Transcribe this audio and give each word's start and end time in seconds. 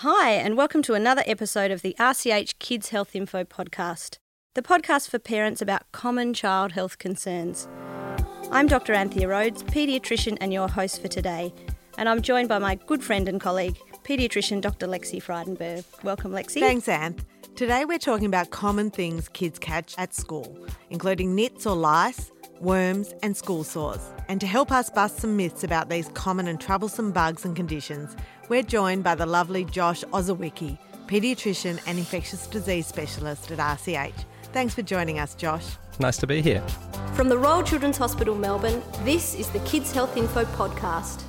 Hi, 0.00 0.32
and 0.32 0.58
welcome 0.58 0.82
to 0.82 0.92
another 0.92 1.22
episode 1.24 1.70
of 1.70 1.80
the 1.80 1.96
RCH 1.98 2.58
Kids 2.58 2.90
Health 2.90 3.16
Info 3.16 3.44
podcast, 3.44 4.18
the 4.52 4.60
podcast 4.60 5.08
for 5.08 5.18
parents 5.18 5.62
about 5.62 5.90
common 5.90 6.34
child 6.34 6.72
health 6.72 6.98
concerns. 6.98 7.66
I'm 8.50 8.66
Dr. 8.66 8.92
Anthea 8.92 9.26
Rhodes, 9.26 9.62
paediatrician 9.62 10.36
and 10.38 10.52
your 10.52 10.68
host 10.68 11.00
for 11.00 11.08
today, 11.08 11.50
and 11.96 12.10
I'm 12.10 12.20
joined 12.20 12.50
by 12.50 12.58
my 12.58 12.74
good 12.74 13.02
friend 13.02 13.26
and 13.26 13.40
colleague, 13.40 13.78
paediatrician 14.04 14.60
Dr. 14.60 14.86
Lexi 14.86 15.16
Frydenberg. 15.16 15.82
Welcome, 16.04 16.32
Lexi. 16.32 16.60
Thanks, 16.60 16.88
Anth. 16.88 17.24
Today 17.54 17.86
we're 17.86 17.98
talking 17.98 18.26
about 18.26 18.50
common 18.50 18.90
things 18.90 19.30
kids 19.30 19.58
catch 19.58 19.94
at 19.96 20.12
school, 20.12 20.66
including 20.90 21.34
nits 21.34 21.64
or 21.64 21.74
lice, 21.74 22.30
worms, 22.60 23.14
and 23.22 23.36
school 23.36 23.64
sores. 23.64 24.00
And 24.28 24.40
to 24.40 24.46
help 24.46 24.70
us 24.70 24.90
bust 24.90 25.18
some 25.18 25.36
myths 25.36 25.64
about 25.64 25.88
these 25.88 26.08
common 26.08 26.48
and 26.48 26.60
troublesome 26.60 27.12
bugs 27.12 27.44
and 27.44 27.54
conditions, 27.54 28.16
we're 28.48 28.62
joined 28.62 29.04
by 29.04 29.14
the 29.14 29.26
lovely 29.26 29.64
Josh 29.64 30.02
Osowicki, 30.04 30.78
paediatrician 31.06 31.80
and 31.86 31.98
infectious 31.98 32.46
disease 32.46 32.86
specialist 32.86 33.50
at 33.50 33.58
RCH. 33.58 34.24
Thanks 34.52 34.74
for 34.74 34.82
joining 34.82 35.18
us, 35.18 35.34
Josh. 35.34 35.66
Nice 35.98 36.16
to 36.18 36.26
be 36.26 36.42
here. 36.42 36.62
From 37.14 37.28
the 37.28 37.38
Royal 37.38 37.62
Children's 37.62 37.96
Hospital, 37.96 38.34
Melbourne, 38.34 38.82
this 39.04 39.34
is 39.34 39.48
the 39.50 39.60
Kids 39.60 39.92
Health 39.92 40.16
Info 40.16 40.44
podcast. 40.44 41.22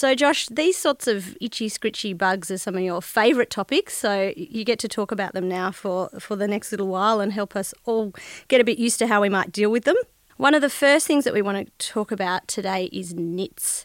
So, 0.00 0.14
Josh, 0.14 0.46
these 0.46 0.78
sorts 0.78 1.06
of 1.06 1.36
itchy, 1.42 1.68
scritchy 1.68 2.16
bugs 2.16 2.50
are 2.50 2.56
some 2.56 2.74
of 2.74 2.80
your 2.80 3.02
favourite 3.02 3.50
topics. 3.50 3.92
So, 3.92 4.32
you 4.34 4.64
get 4.64 4.78
to 4.78 4.88
talk 4.88 5.12
about 5.12 5.34
them 5.34 5.46
now 5.46 5.70
for, 5.72 6.08
for 6.18 6.36
the 6.36 6.48
next 6.48 6.72
little 6.72 6.88
while 6.88 7.20
and 7.20 7.34
help 7.34 7.54
us 7.54 7.74
all 7.84 8.14
get 8.48 8.62
a 8.62 8.64
bit 8.64 8.78
used 8.78 8.98
to 9.00 9.08
how 9.08 9.20
we 9.20 9.28
might 9.28 9.52
deal 9.52 9.70
with 9.70 9.84
them. 9.84 9.96
One 10.38 10.54
of 10.54 10.62
the 10.62 10.70
first 10.70 11.06
things 11.06 11.24
that 11.24 11.34
we 11.34 11.42
want 11.42 11.78
to 11.78 11.86
talk 11.86 12.10
about 12.10 12.48
today 12.48 12.88
is 12.90 13.12
nits. 13.12 13.84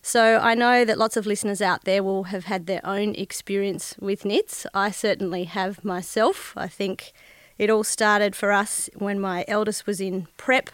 So, 0.00 0.38
I 0.38 0.54
know 0.54 0.84
that 0.84 0.96
lots 0.96 1.16
of 1.16 1.26
listeners 1.26 1.60
out 1.60 1.82
there 1.82 2.04
will 2.04 2.22
have 2.30 2.44
had 2.44 2.66
their 2.66 2.86
own 2.86 3.16
experience 3.16 3.96
with 3.98 4.24
nits. 4.24 4.64
I 4.74 4.92
certainly 4.92 5.42
have 5.42 5.84
myself. 5.84 6.52
I 6.56 6.68
think 6.68 7.12
it 7.58 7.68
all 7.68 7.82
started 7.82 8.36
for 8.36 8.52
us 8.52 8.88
when 8.94 9.18
my 9.18 9.44
eldest 9.48 9.88
was 9.88 10.00
in 10.00 10.28
prep, 10.36 10.70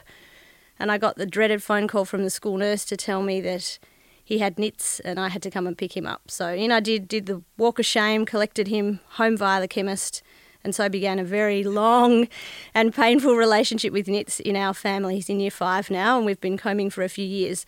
and 0.78 0.92
I 0.92 0.98
got 0.98 1.16
the 1.16 1.24
dreaded 1.24 1.62
phone 1.62 1.88
call 1.88 2.04
from 2.04 2.22
the 2.22 2.28
school 2.28 2.58
nurse 2.58 2.84
to 2.84 2.98
tell 2.98 3.22
me 3.22 3.40
that 3.40 3.78
he 4.24 4.38
had 4.38 4.58
nits 4.58 5.00
and 5.00 5.20
I 5.20 5.28
had 5.28 5.42
to 5.42 5.50
come 5.50 5.66
and 5.66 5.76
pick 5.76 5.96
him 5.96 6.06
up. 6.06 6.30
So, 6.30 6.54
know, 6.54 6.76
I 6.76 6.80
did, 6.80 7.06
did 7.06 7.26
the 7.26 7.42
walk 7.58 7.78
of 7.78 7.86
shame, 7.86 8.24
collected 8.24 8.68
him 8.68 9.00
home 9.10 9.36
via 9.36 9.60
the 9.60 9.68
chemist, 9.68 10.22
and 10.64 10.74
so 10.74 10.88
began 10.88 11.18
a 11.18 11.24
very 11.24 11.62
long 11.62 12.26
and 12.74 12.94
painful 12.94 13.36
relationship 13.36 13.92
with 13.92 14.08
nits 14.08 14.40
in 14.40 14.56
our 14.56 14.72
family. 14.72 15.16
He's 15.16 15.28
in 15.28 15.40
year 15.40 15.50
five 15.50 15.90
now, 15.90 16.16
and 16.16 16.24
we've 16.24 16.40
been 16.40 16.56
combing 16.56 16.88
for 16.88 17.02
a 17.02 17.08
few 17.08 17.26
years. 17.26 17.66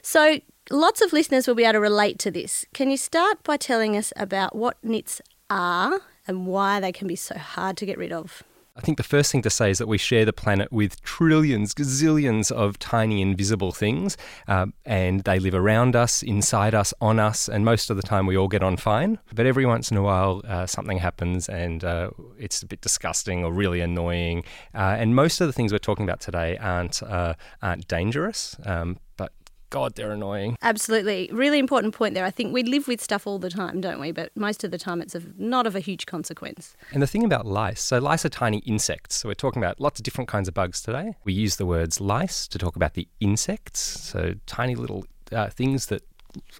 So, 0.00 0.38
lots 0.70 1.00
of 1.00 1.12
listeners 1.12 1.48
will 1.48 1.56
be 1.56 1.64
able 1.64 1.74
to 1.74 1.80
relate 1.80 2.20
to 2.20 2.30
this. 2.30 2.64
Can 2.72 2.90
you 2.90 2.96
start 2.96 3.42
by 3.42 3.56
telling 3.56 3.96
us 3.96 4.12
about 4.16 4.54
what 4.54 4.76
nits 4.84 5.20
are 5.50 6.00
and 6.28 6.46
why 6.46 6.78
they 6.78 6.92
can 6.92 7.08
be 7.08 7.16
so 7.16 7.36
hard 7.36 7.76
to 7.78 7.86
get 7.86 7.98
rid 7.98 8.12
of? 8.12 8.44
I 8.76 8.82
think 8.82 8.98
the 8.98 9.02
first 9.04 9.32
thing 9.32 9.40
to 9.42 9.50
say 9.50 9.70
is 9.70 9.78
that 9.78 9.88
we 9.88 9.96
share 9.96 10.26
the 10.26 10.34
planet 10.34 10.70
with 10.70 11.02
trillions, 11.02 11.72
gazillions 11.72 12.52
of 12.52 12.78
tiny 12.78 13.22
invisible 13.22 13.72
things, 13.72 14.18
um, 14.48 14.74
and 14.84 15.24
they 15.24 15.38
live 15.38 15.54
around 15.54 15.96
us, 15.96 16.22
inside 16.22 16.74
us, 16.74 16.92
on 17.00 17.18
us, 17.18 17.48
and 17.48 17.64
most 17.64 17.88
of 17.88 17.96
the 17.96 18.02
time 18.02 18.26
we 18.26 18.36
all 18.36 18.48
get 18.48 18.62
on 18.62 18.76
fine. 18.76 19.18
But 19.34 19.46
every 19.46 19.64
once 19.64 19.90
in 19.90 19.96
a 19.96 20.02
while, 20.02 20.42
uh, 20.46 20.66
something 20.66 20.98
happens 20.98 21.48
and 21.48 21.82
uh, 21.84 22.10
it's 22.38 22.62
a 22.62 22.66
bit 22.66 22.82
disgusting 22.82 23.44
or 23.44 23.52
really 23.52 23.80
annoying. 23.80 24.44
Uh, 24.74 24.96
and 24.98 25.14
most 25.14 25.40
of 25.40 25.46
the 25.46 25.54
things 25.54 25.72
we're 25.72 25.78
talking 25.78 26.04
about 26.04 26.20
today 26.20 26.58
aren't 26.58 27.02
uh, 27.02 27.34
aren't 27.62 27.88
dangerous, 27.88 28.56
um, 28.64 28.98
but 29.16 29.32
God, 29.70 29.94
they're 29.94 30.12
annoying. 30.12 30.56
Absolutely. 30.62 31.28
Really 31.32 31.58
important 31.58 31.94
point 31.94 32.14
there. 32.14 32.24
I 32.24 32.30
think 32.30 32.52
we 32.52 32.62
live 32.62 32.88
with 32.88 33.02
stuff 33.02 33.26
all 33.26 33.38
the 33.38 33.50
time, 33.50 33.80
don't 33.80 34.00
we? 34.00 34.12
But 34.12 34.30
most 34.36 34.64
of 34.64 34.70
the 34.70 34.78
time 34.78 35.00
it's 35.00 35.14
of, 35.14 35.38
not 35.38 35.66
of 35.66 35.74
a 35.74 35.80
huge 35.80 36.06
consequence. 36.06 36.76
And 36.92 37.02
the 37.02 37.06
thing 37.06 37.24
about 37.24 37.46
lice 37.46 37.80
so, 37.80 37.98
lice 37.98 38.24
are 38.24 38.30
tiny 38.30 38.58
insects. 38.58 39.16
So, 39.16 39.28
we're 39.28 39.34
talking 39.34 39.62
about 39.62 39.80
lots 39.80 40.00
of 40.00 40.04
different 40.04 40.28
kinds 40.28 40.48
of 40.48 40.54
bugs 40.54 40.80
today. 40.80 41.14
We 41.24 41.32
use 41.32 41.56
the 41.56 41.66
words 41.66 42.00
lice 42.00 42.46
to 42.48 42.58
talk 42.58 42.76
about 42.76 42.94
the 42.94 43.08
insects. 43.20 43.80
So, 43.80 44.34
tiny 44.46 44.74
little 44.74 45.04
uh, 45.32 45.48
things 45.48 45.86
that 45.86 46.02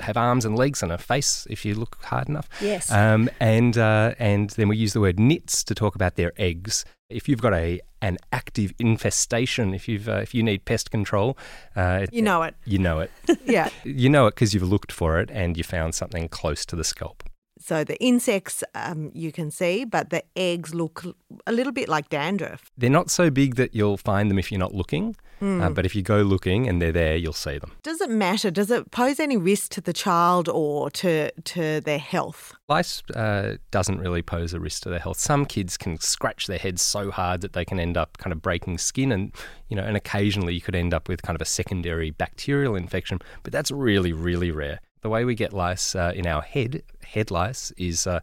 have 0.00 0.16
arms 0.16 0.44
and 0.44 0.56
legs 0.56 0.82
and 0.82 0.90
a 0.92 0.98
face 0.98 1.46
if 1.50 1.64
you 1.64 1.74
look 1.74 1.96
hard 2.04 2.28
enough. 2.28 2.48
Yes. 2.60 2.90
Um, 2.90 3.28
and 3.40 3.76
uh, 3.78 4.14
and 4.18 4.50
then 4.50 4.68
we 4.68 4.76
use 4.76 4.92
the 4.92 5.00
word 5.00 5.18
nits 5.20 5.62
to 5.64 5.74
talk 5.74 5.94
about 5.94 6.16
their 6.16 6.32
eggs. 6.36 6.84
If 7.08 7.28
you've 7.28 7.40
got 7.42 7.54
a 7.54 7.80
an 8.02 8.18
active 8.32 8.72
infestation, 8.78 9.74
if 9.74 9.88
you've 9.88 10.08
uh, 10.08 10.16
if 10.16 10.34
you 10.34 10.42
need 10.42 10.64
pest 10.64 10.90
control, 10.90 11.36
uh, 11.76 12.06
You 12.12 12.22
know 12.22 12.42
it. 12.42 12.54
you 12.64 12.78
know 12.78 13.00
it. 13.00 13.10
Yeah. 13.46 13.70
you 13.84 14.08
know 14.08 14.26
it 14.26 14.34
because 14.34 14.52
you've 14.54 14.62
looked 14.68 14.92
for 14.92 15.20
it 15.20 15.30
and 15.32 15.56
you 15.56 15.64
found 15.64 15.94
something 15.94 16.28
close 16.28 16.66
to 16.66 16.76
the 16.76 16.84
scalp. 16.84 17.22
So 17.58 17.84
the 17.84 17.98
insects 18.02 18.62
um, 18.74 19.10
you 19.14 19.32
can 19.32 19.50
see, 19.50 19.84
but 19.84 20.10
the 20.10 20.22
eggs 20.36 20.74
look 20.74 21.04
a 21.46 21.52
little 21.52 21.72
bit 21.72 21.88
like 21.88 22.08
dandruff. 22.08 22.70
They're 22.76 22.90
not 22.90 23.10
so 23.10 23.30
big 23.30 23.56
that 23.56 23.74
you'll 23.74 23.96
find 23.96 24.30
them 24.30 24.38
if 24.38 24.50
you're 24.52 24.58
not 24.58 24.74
looking, 24.74 25.16
Hmm. 25.40 25.60
uh, 25.60 25.68
but 25.68 25.84
if 25.84 25.94
you 25.94 26.00
go 26.00 26.22
looking 26.22 26.66
and 26.66 26.80
they're 26.80 26.92
there, 26.92 27.14
you'll 27.14 27.34
see 27.34 27.58
them. 27.58 27.72
Does 27.82 28.00
it 28.00 28.08
matter? 28.08 28.50
Does 28.50 28.70
it 28.70 28.90
pose 28.90 29.20
any 29.20 29.36
risk 29.36 29.70
to 29.72 29.82
the 29.82 29.92
child 29.92 30.48
or 30.48 30.90
to 30.92 31.30
to 31.30 31.80
their 31.82 31.98
health? 31.98 32.54
Lice 32.70 33.02
uh, 33.14 33.56
doesn't 33.70 33.98
really 33.98 34.22
pose 34.22 34.54
a 34.54 34.60
risk 34.60 34.82
to 34.84 34.88
their 34.88 34.98
health. 34.98 35.18
Some 35.18 35.44
kids 35.44 35.76
can 35.76 36.00
scratch 36.00 36.46
their 36.46 36.58
heads 36.58 36.80
so 36.80 37.10
hard 37.10 37.42
that 37.42 37.52
they 37.52 37.66
can 37.66 37.78
end 37.78 37.98
up 37.98 38.16
kind 38.16 38.32
of 38.32 38.40
breaking 38.40 38.78
skin, 38.78 39.12
and 39.12 39.30
you 39.68 39.76
know, 39.76 39.82
and 39.82 39.94
occasionally 39.96 40.54
you 40.54 40.62
could 40.62 40.74
end 40.74 40.94
up 40.94 41.06
with 41.06 41.20
kind 41.20 41.34
of 41.36 41.42
a 41.42 41.46
secondary 41.46 42.10
bacterial 42.10 42.74
infection, 42.74 43.18
but 43.42 43.52
that's 43.52 43.70
really, 43.70 44.14
really 44.14 44.50
rare. 44.50 44.80
The 45.06 45.10
way 45.10 45.24
we 45.24 45.36
get 45.36 45.52
lice 45.52 45.94
uh, 45.94 46.10
in 46.16 46.26
our 46.26 46.42
head, 46.42 46.82
head 47.04 47.30
lice, 47.30 47.70
is 47.76 48.08
uh, 48.08 48.18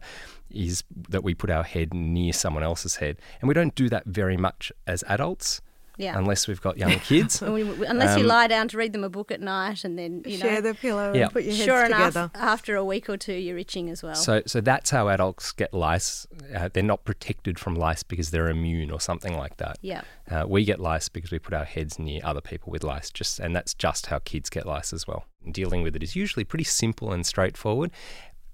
is 0.50 0.84
that 1.08 1.24
we 1.24 1.32
put 1.32 1.48
our 1.48 1.62
head 1.62 1.94
near 1.94 2.34
someone 2.34 2.62
else's 2.62 2.96
head, 2.96 3.16
and 3.40 3.48
we 3.48 3.54
don't 3.54 3.74
do 3.74 3.88
that 3.88 4.04
very 4.04 4.36
much 4.36 4.70
as 4.86 5.02
adults, 5.08 5.62
Yeah. 5.96 6.18
unless 6.18 6.48
we've 6.48 6.60
got 6.60 6.76
young 6.76 6.98
kids. 7.00 7.40
When 7.42 7.52
we- 7.54 7.86
Unless 7.86 8.16
you 8.18 8.24
Um, 8.24 8.28
lie 8.28 8.46
down 8.48 8.68
to 8.68 8.76
read 8.76 8.92
them 8.92 9.04
a 9.04 9.08
book 9.08 9.30
at 9.30 9.40
night 9.40 9.84
and 9.84 9.98
then, 9.98 10.22
you 10.26 10.38
know. 10.38 10.44
Share 10.46 10.60
the 10.60 10.74
pillow 10.74 11.12
Yeah. 11.14 11.24
and 11.24 11.32
put 11.32 11.44
your 11.44 11.52
heads 11.54 11.64
Sure 11.64 11.84
enough, 11.84 12.16
after 12.34 12.74
a 12.74 12.84
week 12.84 13.08
or 13.08 13.16
two, 13.16 13.34
you're 13.34 13.58
itching 13.58 13.88
as 13.90 14.02
well. 14.02 14.14
So, 14.16 14.42
so 14.46 14.60
that's 14.60 14.90
how 14.90 15.08
adults 15.08 15.52
get 15.52 15.72
lice. 15.72 16.26
Uh, 16.54 16.68
they're 16.72 16.82
not 16.82 17.04
protected 17.04 17.58
from 17.58 17.74
lice 17.76 18.02
because 18.02 18.30
they're 18.30 18.48
immune 18.48 18.90
or 18.90 19.00
something 19.00 19.36
like 19.36 19.56
that. 19.58 19.78
yeah. 19.82 20.02
Uh, 20.30 20.44
we 20.48 20.64
get 20.64 20.80
lice 20.80 21.08
because 21.10 21.30
we 21.30 21.38
put 21.38 21.52
our 21.52 21.64
heads 21.66 21.98
near 21.98 22.20
other 22.24 22.40
people 22.40 22.70
with 22.72 22.82
lice, 22.82 23.10
just 23.10 23.38
and 23.38 23.54
that's 23.54 23.74
just 23.74 24.06
how 24.06 24.18
kids 24.20 24.48
get 24.48 24.64
lice 24.66 24.92
as 24.92 25.06
well. 25.06 25.26
And 25.44 25.52
dealing 25.52 25.82
with 25.82 25.94
it 25.94 26.02
is 26.02 26.16
usually 26.16 26.44
pretty 26.44 26.64
simple 26.64 27.12
and 27.12 27.26
straightforward. 27.26 27.90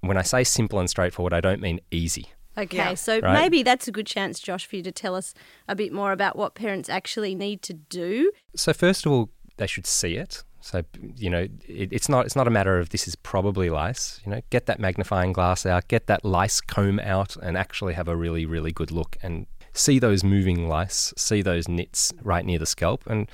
When 0.01 0.17
I 0.17 0.21
say 0.21 0.43
simple 0.43 0.79
and 0.79 0.89
straightforward, 0.89 1.33
I 1.33 1.39
don't 1.39 1.61
mean 1.61 1.79
easy. 1.91 2.27
Okay, 2.57 2.77
Yeah. 2.77 2.93
so 2.95 3.19
Right. 3.19 3.33
maybe 3.33 3.63
that's 3.63 3.87
a 3.87 3.91
good 3.91 4.05
chance, 4.07 4.39
Josh, 4.39 4.65
for 4.65 4.75
you 4.75 4.83
to 4.83 4.91
tell 4.91 5.15
us 5.15 5.33
a 5.67 5.75
bit 5.75 5.93
more 5.93 6.11
about 6.11 6.35
what 6.35 6.53
parents 6.53 6.89
actually 6.89 7.33
need 7.35 7.61
to 7.63 7.73
do. 7.73 8.31
So 8.55 8.73
first 8.73 9.05
of 9.05 9.11
all, 9.11 9.29
they 9.57 9.67
should 9.67 9.87
see 9.87 10.15
it. 10.17 10.43
So 10.59 10.83
you 11.15 11.29
know, 11.29 11.47
it, 11.67 11.89
it's 11.91 12.07
not 12.07 12.25
it's 12.25 12.35
not 12.35 12.47
a 12.47 12.51
matter 12.51 12.77
of 12.77 12.89
this 12.89 13.07
is 13.07 13.15
probably 13.15 13.69
lice. 13.69 14.21
You 14.25 14.31
know, 14.31 14.41
get 14.51 14.65
that 14.67 14.79
magnifying 14.79 15.33
glass 15.33 15.65
out, 15.65 15.87
get 15.87 16.05
that 16.07 16.23
lice 16.23 16.61
comb 16.61 16.99
out, 16.99 17.35
and 17.37 17.57
actually 17.57 17.93
have 17.93 18.07
a 18.07 18.15
really 18.15 18.45
really 18.45 18.71
good 18.71 18.91
look 18.91 19.17
and 19.23 19.47
see 19.73 19.97
those 19.97 20.23
moving 20.23 20.67
lice, 20.67 21.13
see 21.17 21.41
those 21.41 21.67
nits 21.67 22.11
right 22.21 22.45
near 22.45 22.59
the 22.59 22.65
scalp, 22.65 23.03
and 23.07 23.27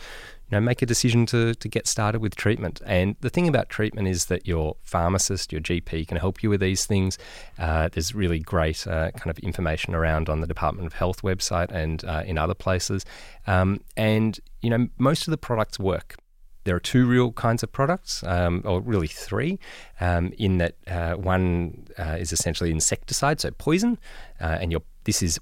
you 0.50 0.56
know 0.56 0.62
make 0.62 0.81
a 0.81 0.85
decision 0.85 1.25
to 1.28 1.53
to 1.56 1.68
get 1.68 1.88
started 1.88 2.22
with 2.22 2.35
treatment. 2.35 2.81
And 2.85 3.16
the 3.19 3.30
thing 3.30 3.47
about 3.47 3.69
treatment 3.69 4.08
is 4.08 4.25
that 4.25 4.47
your 4.47 4.78
pharmacist, 4.81 5.52
your 5.52 5.62
GP, 5.62 6.08
can 6.08 6.18
help 6.18 6.41
you 6.41 6.50
with 6.50 6.62
these 6.62 6.85
things. 6.85 7.18
Uh, 7.59 7.90
there's 7.91 8.16
really 8.16 8.40
great 8.40 8.88
uh, 8.88 9.12
kind 9.12 9.30
of 9.30 9.40
information 9.40 9.94
around 9.94 10.30
on 10.30 10.41
the 10.41 10.47
Department 10.47 10.88
of 10.88 10.94
Health 10.94 11.22
website 11.22 11.72
and 11.72 12.03
uh, 12.06 12.24
in 12.25 12.38
other 12.38 12.53
places. 12.53 13.06
Um, 13.46 13.81
and 13.97 14.40
you 14.62 14.69
know, 14.69 14.88
most 14.97 15.28
of 15.28 15.31
the 15.31 15.38
products 15.38 15.80
work. 15.80 16.16
There 16.64 16.75
are 16.75 16.81
two 16.81 17.06
real 17.06 17.31
kinds 17.31 17.64
of 17.64 17.72
products, 17.72 18.24
um, 18.25 18.62
or 18.66 18.81
really 18.81 19.08
three, 19.08 19.58
um, 20.02 20.34
in 20.38 20.58
that 20.58 20.75
uh, 20.85 21.14
one 21.14 21.88
uh, 21.97 22.18
is 22.19 22.34
essentially 22.34 22.72
insecticide, 22.72 23.40
so 23.40 23.52
poison, 23.52 23.97
uh, 24.41 24.58
and 24.59 24.70
your 24.70 24.82
this 25.05 25.22
is 25.23 25.40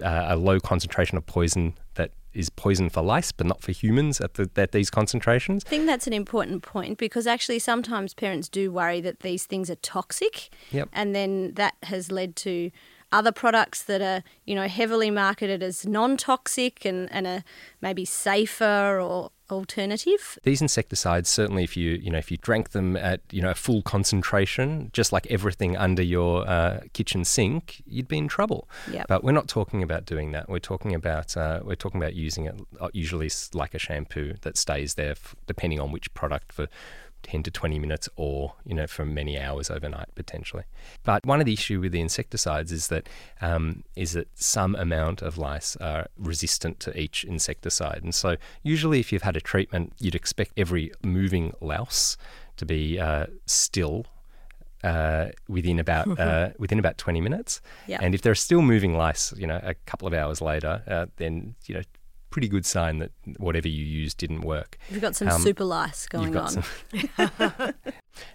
a 0.00 0.34
low 0.34 0.58
concentration 0.58 1.18
of 1.18 1.26
poison 1.26 1.74
that 1.94 2.12
is 2.34 2.50
poison 2.50 2.88
for 2.88 3.02
lice, 3.02 3.32
but 3.32 3.46
not 3.46 3.62
for 3.62 3.72
humans 3.72 4.20
at, 4.20 4.34
the, 4.34 4.50
at 4.56 4.72
these 4.72 4.90
concentrations. 4.90 5.64
I 5.66 5.70
think 5.70 5.86
that's 5.86 6.06
an 6.06 6.12
important 6.12 6.62
point 6.62 6.98
because 6.98 7.26
actually 7.26 7.58
sometimes 7.58 8.14
parents 8.14 8.48
do 8.48 8.72
worry 8.72 9.00
that 9.00 9.20
these 9.20 9.44
things 9.44 9.70
are 9.70 9.76
toxic. 9.76 10.50
Yep. 10.70 10.88
And 10.92 11.14
then 11.14 11.52
that 11.54 11.74
has 11.84 12.10
led 12.10 12.36
to 12.36 12.70
other 13.12 13.32
products 13.32 13.82
that 13.84 14.00
are, 14.00 14.22
you 14.44 14.54
know, 14.54 14.66
heavily 14.66 15.10
marketed 15.10 15.62
as 15.62 15.86
non-toxic 15.86 16.84
and, 16.84 17.10
and 17.12 17.26
are 17.26 17.44
maybe 17.80 18.04
safer 18.04 19.00
or 19.00 19.30
alternative. 19.52 20.38
These 20.42 20.62
insecticides, 20.62 21.28
certainly, 21.28 21.62
if 21.62 21.76
you 21.76 21.92
you 21.92 22.10
know 22.10 22.18
if 22.18 22.30
you 22.30 22.38
drank 22.38 22.70
them 22.70 22.96
at 22.96 23.20
you 23.30 23.42
know 23.42 23.50
a 23.50 23.54
full 23.54 23.82
concentration, 23.82 24.90
just 24.92 25.12
like 25.12 25.26
everything 25.28 25.76
under 25.76 26.02
your 26.02 26.48
uh, 26.48 26.80
kitchen 26.92 27.24
sink, 27.24 27.82
you'd 27.86 28.08
be 28.08 28.18
in 28.18 28.28
trouble. 28.28 28.68
Yep. 28.90 29.06
But 29.08 29.22
we're 29.22 29.32
not 29.32 29.48
talking 29.48 29.82
about 29.82 30.06
doing 30.06 30.32
that. 30.32 30.48
We're 30.48 30.58
talking 30.58 30.94
about 30.94 31.36
uh, 31.36 31.60
we're 31.62 31.76
talking 31.76 32.00
about 32.02 32.14
using 32.14 32.46
it 32.46 32.54
uh, 32.80 32.88
usually 32.92 33.30
like 33.52 33.74
a 33.74 33.78
shampoo 33.78 34.34
that 34.40 34.56
stays 34.56 34.94
there, 34.94 35.12
f- 35.12 35.36
depending 35.46 35.78
on 35.78 35.92
which 35.92 36.12
product 36.14 36.52
for 36.52 36.66
10 37.22 37.42
to 37.44 37.50
20 37.50 37.78
minutes 37.78 38.08
or 38.16 38.54
you 38.64 38.74
know 38.74 38.86
for 38.86 39.04
many 39.04 39.38
hours 39.38 39.70
overnight 39.70 40.14
potentially. 40.14 40.64
But 41.04 41.24
one 41.26 41.40
of 41.40 41.46
the 41.46 41.52
issue 41.52 41.80
with 41.80 41.92
the 41.92 42.00
insecticides 42.00 42.72
is 42.72 42.88
that 42.88 43.08
um, 43.40 43.84
is 43.96 44.12
that 44.12 44.28
some 44.34 44.74
amount 44.76 45.22
of 45.22 45.38
lice 45.38 45.76
are 45.76 46.08
resistant 46.16 46.80
to 46.80 46.98
each 46.98 47.24
insecticide. 47.24 48.00
And 48.02 48.14
so 48.14 48.36
usually 48.62 49.00
if 49.00 49.12
you've 49.12 49.22
had 49.22 49.36
a 49.36 49.40
treatment 49.40 49.92
you'd 49.98 50.14
expect 50.14 50.52
every 50.56 50.92
moving 51.02 51.54
louse 51.60 52.16
to 52.56 52.66
be 52.66 52.98
uh, 52.98 53.26
still 53.46 54.06
uh, 54.84 55.28
within 55.48 55.78
about 55.78 56.18
uh, 56.18 56.50
within 56.58 56.78
about 56.78 56.98
20 56.98 57.20
minutes. 57.20 57.60
And 58.00 58.14
if 58.14 58.22
there 58.22 58.32
are 58.32 58.36
still 58.36 58.62
moving 58.62 58.96
lice 58.96 59.32
you 59.36 59.46
know 59.46 59.60
a 59.62 59.74
couple 59.86 60.08
of 60.08 60.14
hours 60.14 60.40
later 60.40 60.82
uh, 60.86 61.06
then 61.16 61.54
you 61.66 61.76
know 61.76 61.82
pretty 62.32 62.48
good 62.48 62.66
sign 62.66 62.98
that 62.98 63.12
whatever 63.38 63.68
you 63.68 63.84
used 63.84 64.16
didn't 64.18 64.40
work 64.40 64.78
You've 64.90 65.00
got 65.02 65.14
some 65.14 65.28
Um, 65.28 65.40
super 65.42 65.64
lice 65.64 66.06
going 66.08 66.36
on. 66.36 66.48
some- 66.50 66.64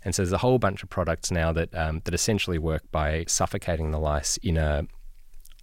and 0.05 0.15
so 0.15 0.21
there's 0.23 0.31
a 0.31 0.37
whole 0.39 0.59
bunch 0.59 0.83
of 0.83 0.89
products 0.89 1.31
now 1.31 1.51
that 1.51 1.73
um, 1.75 2.01
that 2.05 2.13
essentially 2.13 2.57
work 2.57 2.83
by 2.91 3.25
suffocating 3.27 3.91
the 3.91 3.99
lice 3.99 4.37
in 4.37 4.57
a 4.57 4.85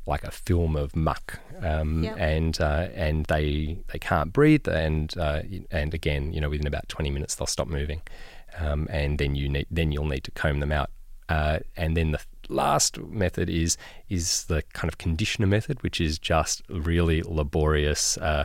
like 0.07 0.23
a 0.25 0.31
film 0.31 0.77
of 0.77 0.95
muck, 0.95 1.39
um, 1.63 2.05
Yep. 2.05 2.17
and 2.19 2.61
uh, 2.61 2.89
and 2.95 3.25
they 3.27 3.79
they 3.93 3.99
can't 3.99 4.33
breathe, 4.35 4.69
and 4.69 5.17
uh, 5.17 5.41
and 5.71 5.95
again, 5.95 6.33
you 6.35 6.41
know, 6.43 6.51
within 6.51 6.67
about 6.67 6.89
20 6.91 7.11
minutes 7.11 7.35
they'll 7.37 7.47
stop 7.47 7.69
moving, 7.69 8.03
um, 8.59 8.87
and 8.91 9.19
then 9.19 9.35
you 9.35 9.49
need 9.49 9.67
then 9.71 9.93
you'll 9.93 10.05
need 10.07 10.25
to 10.25 10.31
comb 10.33 10.61
them 10.61 10.73
out, 10.73 10.91
uh, 11.31 11.61
and 11.77 11.97
then 11.97 12.11
the 12.13 12.21
last 12.49 12.99
method 12.99 13.49
is 13.51 13.77
is 14.09 14.45
the 14.45 14.63
kind 14.73 14.89
of 14.91 14.99
conditioner 14.99 15.47
method, 15.47 15.83
which 15.83 16.01
is 16.01 16.19
just 16.19 16.63
really 16.69 17.23
laborious. 17.23 18.17
Uh, 18.19 18.45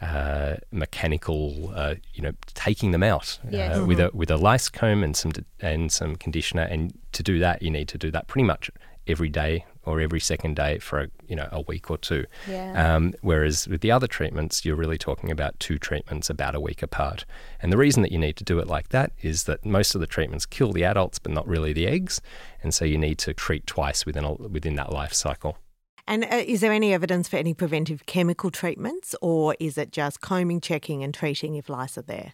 uh, 0.00 0.54
mechanical, 0.70 1.72
uh, 1.74 1.96
you 2.14 2.22
know, 2.22 2.30
taking 2.54 2.92
them 2.92 3.02
out 3.02 3.38
Yes. 3.50 3.78
uh, 3.78 3.84
with 3.84 3.98
a 3.98 4.10
with 4.14 4.30
a 4.30 4.36
lice 4.36 4.68
comb 4.68 5.02
and 5.02 5.16
some 5.16 5.32
and 5.60 5.90
some 5.90 6.14
conditioner. 6.14 6.62
And 6.62 6.96
to 7.12 7.22
do 7.24 7.40
that, 7.40 7.62
you 7.62 7.70
need 7.70 7.88
to 7.88 7.98
do 7.98 8.10
that 8.12 8.28
pretty 8.28 8.46
much 8.46 8.70
every 9.08 9.28
day 9.28 9.64
or 9.88 10.00
every 10.00 10.20
second 10.20 10.54
day 10.54 10.78
for 10.78 11.00
a, 11.00 11.08
you 11.26 11.34
know 11.34 11.48
a 11.50 11.62
week 11.62 11.90
or 11.90 11.96
two. 11.96 12.26
Yeah. 12.46 12.94
Um, 12.96 13.14
whereas 13.22 13.66
with 13.66 13.80
the 13.80 13.90
other 13.90 14.06
treatments, 14.06 14.64
you're 14.64 14.76
really 14.76 14.98
talking 14.98 15.30
about 15.30 15.58
two 15.58 15.78
treatments 15.78 16.28
about 16.28 16.54
a 16.54 16.60
week 16.60 16.82
apart. 16.82 17.24
And 17.62 17.72
the 17.72 17.78
reason 17.78 18.02
that 18.02 18.12
you 18.12 18.18
need 18.18 18.36
to 18.36 18.44
do 18.44 18.58
it 18.58 18.66
like 18.66 18.90
that 18.90 19.12
is 19.22 19.44
that 19.44 19.64
most 19.64 19.94
of 19.94 20.00
the 20.00 20.06
treatments 20.06 20.46
kill 20.46 20.72
the 20.72 20.84
adults, 20.84 21.18
but 21.18 21.32
not 21.32 21.48
really 21.48 21.72
the 21.72 21.86
eggs. 21.86 22.20
And 22.62 22.74
so 22.74 22.84
you 22.84 22.98
need 22.98 23.18
to 23.18 23.32
treat 23.32 23.66
twice 23.66 24.04
within 24.04 24.24
a, 24.24 24.34
within 24.34 24.76
that 24.76 24.92
life 24.92 25.14
cycle. 25.14 25.58
And 26.06 26.24
uh, 26.24 26.42
is 26.46 26.60
there 26.60 26.72
any 26.72 26.94
evidence 26.94 27.28
for 27.28 27.36
any 27.36 27.54
preventive 27.54 28.06
chemical 28.06 28.50
treatments, 28.50 29.14
or 29.20 29.56
is 29.60 29.76
it 29.76 29.92
just 29.92 30.20
combing, 30.20 30.60
checking, 30.60 31.02
and 31.02 31.12
treating 31.12 31.54
if 31.54 31.68
lice 31.68 31.98
are 31.98 32.02
there? 32.02 32.32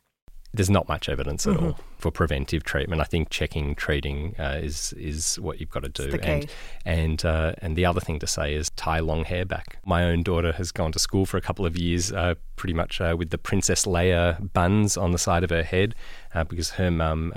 There's 0.54 0.70
not 0.70 0.88
much 0.88 1.08
evidence 1.08 1.46
at 1.46 1.54
Mm-hmm. 1.54 1.66
all 1.66 1.78
for 1.98 2.10
preventive 2.10 2.62
treatment. 2.64 3.00
I 3.00 3.04
think 3.04 3.30
checking, 3.30 3.74
treating 3.74 4.34
uh, 4.38 4.60
is 4.62 4.92
is 4.94 5.36
what 5.40 5.58
you've 5.58 5.70
got 5.70 5.82
to 5.84 5.88
do. 5.88 6.10
And 6.22 6.50
and 6.84 7.24
uh, 7.24 7.52
and 7.58 7.76
the 7.76 7.86
other 7.86 8.00
thing 8.00 8.18
to 8.20 8.26
say 8.26 8.54
is 8.54 8.70
tie 8.70 9.00
long 9.00 9.24
hair 9.24 9.44
back. 9.44 9.78
My 9.84 10.04
own 10.04 10.22
daughter 10.22 10.52
has 10.52 10.72
gone 10.72 10.92
to 10.92 10.98
school 10.98 11.26
for 11.26 11.36
a 11.36 11.40
couple 11.40 11.66
of 11.66 11.76
years, 11.78 12.12
uh, 12.12 12.34
pretty 12.56 12.74
much 12.74 13.00
uh, 13.00 13.14
with 13.18 13.30
the 13.30 13.38
Princess 13.38 13.84
Leia 13.84 14.52
buns 14.52 14.96
on 14.96 15.12
the 15.12 15.18
side 15.18 15.44
of 15.44 15.50
her 15.50 15.62
head, 15.62 15.94
uh, 16.34 16.44
because 16.44 16.70
her 16.70 16.90
mum. 16.90 17.32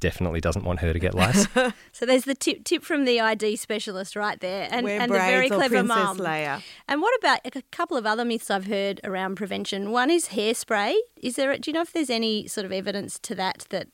Definitely 0.00 0.40
doesn't 0.40 0.64
want 0.64 0.80
her 0.80 0.92
to 0.92 0.98
get 0.98 1.14
lice. 1.14 1.46
So 1.92 2.04
there's 2.04 2.24
the 2.24 2.34
tip 2.34 2.64
tip 2.64 2.84
from 2.84 3.06
the 3.06 3.20
ID 3.20 3.56
specialist 3.56 4.16
right 4.16 4.38
there, 4.40 4.68
and, 4.70 4.86
and 4.86 5.10
the 5.10 5.16
very 5.16 5.48
clever 5.48 5.82
mum. 5.82 6.18
Leia. 6.18 6.62
And 6.86 7.00
what 7.00 7.18
about 7.18 7.40
a 7.44 7.62
couple 7.72 7.96
of 7.96 8.04
other 8.04 8.22
myths 8.22 8.50
I've 8.50 8.66
heard 8.66 9.00
around 9.02 9.36
prevention? 9.36 9.90
One 9.92 10.10
is 10.10 10.28
hairspray. 10.28 10.94
Is 11.16 11.36
there? 11.36 11.56
Do 11.56 11.70
you 11.70 11.72
know 11.72 11.80
if 11.80 11.94
there's 11.94 12.10
any 12.10 12.46
sort 12.48 12.66
of 12.66 12.72
evidence 12.72 13.18
to 13.20 13.34
that 13.36 13.64
that 13.70 13.88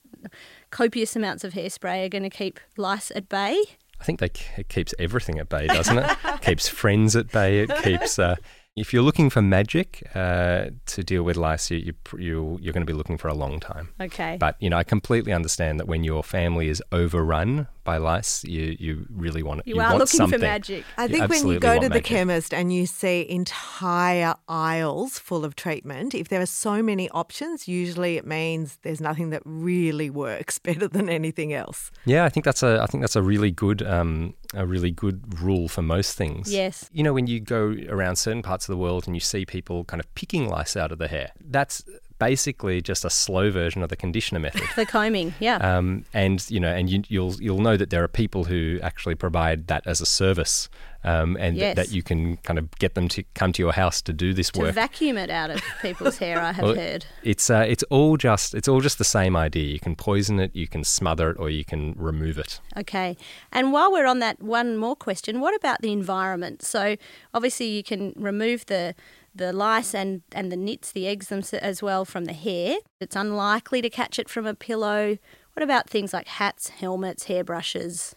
copious 0.71 1.15
amounts 1.15 1.45
of 1.45 1.53
hairspray 1.53 2.07
are 2.07 2.09
going 2.09 2.25
to 2.25 2.31
keep 2.31 2.59
lice 2.77 3.13
at 3.15 3.29
bay? 3.29 3.63
I 4.01 4.05
think 4.05 4.19
they, 4.19 4.33
it 4.57 4.69
keeps 4.69 4.93
everything 4.99 5.39
at 5.39 5.49
bay, 5.49 5.69
doesn't 5.69 5.97
it? 5.97 6.11
keeps 6.41 6.67
friends 6.67 7.15
at 7.15 7.31
bay. 7.31 7.61
It 7.61 7.71
keeps. 7.85 8.19
Uh, 8.19 8.35
if 8.75 8.93
you're 8.93 9.03
looking 9.03 9.29
for 9.29 9.43
magic 9.43 10.03
uh, 10.15 10.67
to 10.87 11.05
deal 11.05 11.23
with 11.23 11.37
lice, 11.37 11.71
you, 11.71 11.77
you, 11.79 11.95
you, 12.19 12.59
you're 12.61 12.73
going 12.73 12.87
to 12.87 12.91
be 12.91 12.97
looking 12.97 13.19
for 13.19 13.29
a 13.29 13.35
long 13.35 13.61
time. 13.61 13.91
Okay. 14.01 14.39
But 14.41 14.57
you 14.61 14.71
know, 14.71 14.79
I 14.79 14.83
completely 14.85 15.33
understand 15.33 15.79
that 15.79 15.87
when 15.87 16.05
your 16.05 16.23
family 16.23 16.69
is 16.69 16.83
overrun 16.91 17.67
by 17.85 17.97
lice, 17.99 18.45
you 18.45 18.77
you 18.79 19.07
really 19.11 19.43
want 19.43 19.61
it. 19.61 19.67
you, 19.67 19.75
are 19.75 19.89
want 19.89 19.99
looking 19.99 20.19
something. 20.19 20.39
for 20.39 20.45
magic. 20.45 20.85
I 20.97 21.05
You 21.05 21.09
think 21.09 21.29
when 21.31 21.49
you 21.49 21.59
go 21.59 21.75
to 21.75 21.89
the 21.89 21.97
magic. 21.97 22.05
chemist 22.05 22.55
and 22.55 22.73
you 22.73 22.87
see 22.87 23.27
entire 23.29 24.35
aisles 24.49 25.19
full 25.19 25.45
of 25.45 25.55
treatment, 25.57 26.15
if 26.15 26.29
there 26.29 26.41
are 26.41 26.47
so 26.47 26.83
many 26.83 27.11
options, 27.11 27.67
usually 27.69 28.17
it 28.17 28.27
means 28.27 28.79
there's 28.83 29.01
nothing 29.01 29.31
that 29.31 29.43
really 29.45 30.09
works 30.11 30.59
better 30.69 30.89
than 30.89 31.09
anything 31.11 31.53
else. 31.53 31.91
Yeah, 32.07 32.25
I 32.25 32.29
think 32.31 32.45
that's 32.45 32.63
a 32.63 32.81
I 32.83 32.87
think 32.87 33.03
that's 33.03 33.17
a 33.17 33.23
really 33.23 33.51
good 33.51 33.83
um, 33.83 34.35
a 34.55 34.67
really 34.67 34.91
good 34.91 35.41
rule 35.41 35.69
for 35.69 35.83
most 35.83 36.17
things. 36.17 36.53
Yes. 36.53 36.89
You 36.93 37.03
know, 37.03 37.13
when 37.13 37.27
you 37.27 37.41
go 37.41 37.77
around 37.89 38.17
certain 38.17 38.43
parts 38.43 38.69
of 38.69 38.73
the 38.73 38.77
world 38.77 39.07
and 39.07 39.17
you 39.17 39.21
see 39.21 39.45
people 39.45 39.85
kind 39.85 40.01
of 40.01 40.15
picking 40.15 40.49
lice 40.49 40.77
out 40.77 40.93
of 40.93 40.99
the 40.99 41.09
hair, 41.09 41.33
that's 41.41 41.83
basically 42.19 42.81
just 42.81 43.05
a 43.05 43.11
slow 43.11 43.51
version 43.51 43.83
of 43.83 43.89
the 43.89 43.97
conditioner 43.97 44.39
method. 44.39 44.63
The 44.77 44.87
combing, 44.87 45.35
yeah. 45.41 45.57
Um, 45.57 46.05
and 46.15 46.49
you 46.51 46.61
know, 46.61 46.73
and 46.73 46.89
you, 46.89 47.03
you'll 47.09 47.35
you'll 47.43 47.61
know 47.61 47.77
that 47.77 47.91
there 47.91 48.05
are 48.05 48.09
people 48.09 48.45
who 48.45 48.79
actually 48.83 49.17
provide 49.17 49.67
that 49.67 49.87
as 49.87 50.01
a 50.01 50.07
service, 50.07 50.69
um, 51.05 51.37
and 51.41 51.57
th- 51.59 51.77
that 51.77 51.91
you 51.91 52.03
can 52.03 52.37
kind 52.39 52.59
of 52.59 52.71
get 52.79 52.95
them 52.95 53.09
to 53.09 53.23
come 53.35 53.53
to 53.53 53.63
your 53.63 53.73
house 53.73 54.01
to 54.03 54.13
do 54.13 54.33
this 54.33 54.51
to 54.51 54.61
work. 54.61 54.75
vacuum 54.75 55.19
it 55.19 55.31
out 55.31 55.51
of 55.51 55.61
people's 55.81 56.19
hair, 56.19 56.41
I 56.41 56.53
have 56.53 56.65
Well, 56.65 56.75
heard. 56.75 57.07
It's 57.23 57.51
uh, 57.51 57.65
it's 57.69 57.83
all 57.85 58.17
just 58.17 58.55
it's 58.55 58.69
all 58.69 58.81
just 58.81 58.99
the 58.99 59.05
same 59.05 59.37
idea. 59.37 59.65
You 59.65 59.81
can 59.81 59.97
poison 59.97 60.39
it, 60.41 60.55
you 60.55 60.69
can 60.69 60.85
smother 60.85 61.31
it, 61.31 61.37
or 61.39 61.51
you 61.51 61.65
can 61.65 61.95
remove 61.97 62.39
it. 62.39 62.61
Okay. 62.77 63.17
And 63.51 63.73
while 63.73 63.91
we're 63.93 64.07
on 64.07 64.21
that, 64.21 64.43
one 64.43 64.77
more 64.77 64.97
question. 64.97 65.41
What 65.41 65.55
about 65.55 65.83
the 65.83 65.93
environment? 65.93 66.63
So 66.63 66.97
obviously 67.35 67.67
you 67.67 67.83
can 67.83 68.13
remove 68.17 68.67
the 68.67 68.95
the 69.35 69.53
lice 69.53 69.95
and, 69.95 70.21
and 70.33 70.53
the 70.53 70.57
nits, 70.57 70.93
the 70.93 71.07
eggs 71.09 71.29
them 71.29 71.43
as 71.63 71.83
well 71.83 72.05
from 72.05 72.27
the 72.27 72.35
hair. 72.35 72.77
It's 73.01 73.17
unlikely 73.17 73.81
to 73.83 73.89
catch 73.89 74.19
it 74.19 74.29
from 74.29 74.47
a 74.47 74.55
pillow. 74.55 75.17
What 75.55 75.63
about 75.63 75.89
things 75.89 76.13
like 76.13 76.29
hats, 76.29 76.69
helmets, 76.69 77.25
hairbrushes? 77.25 78.15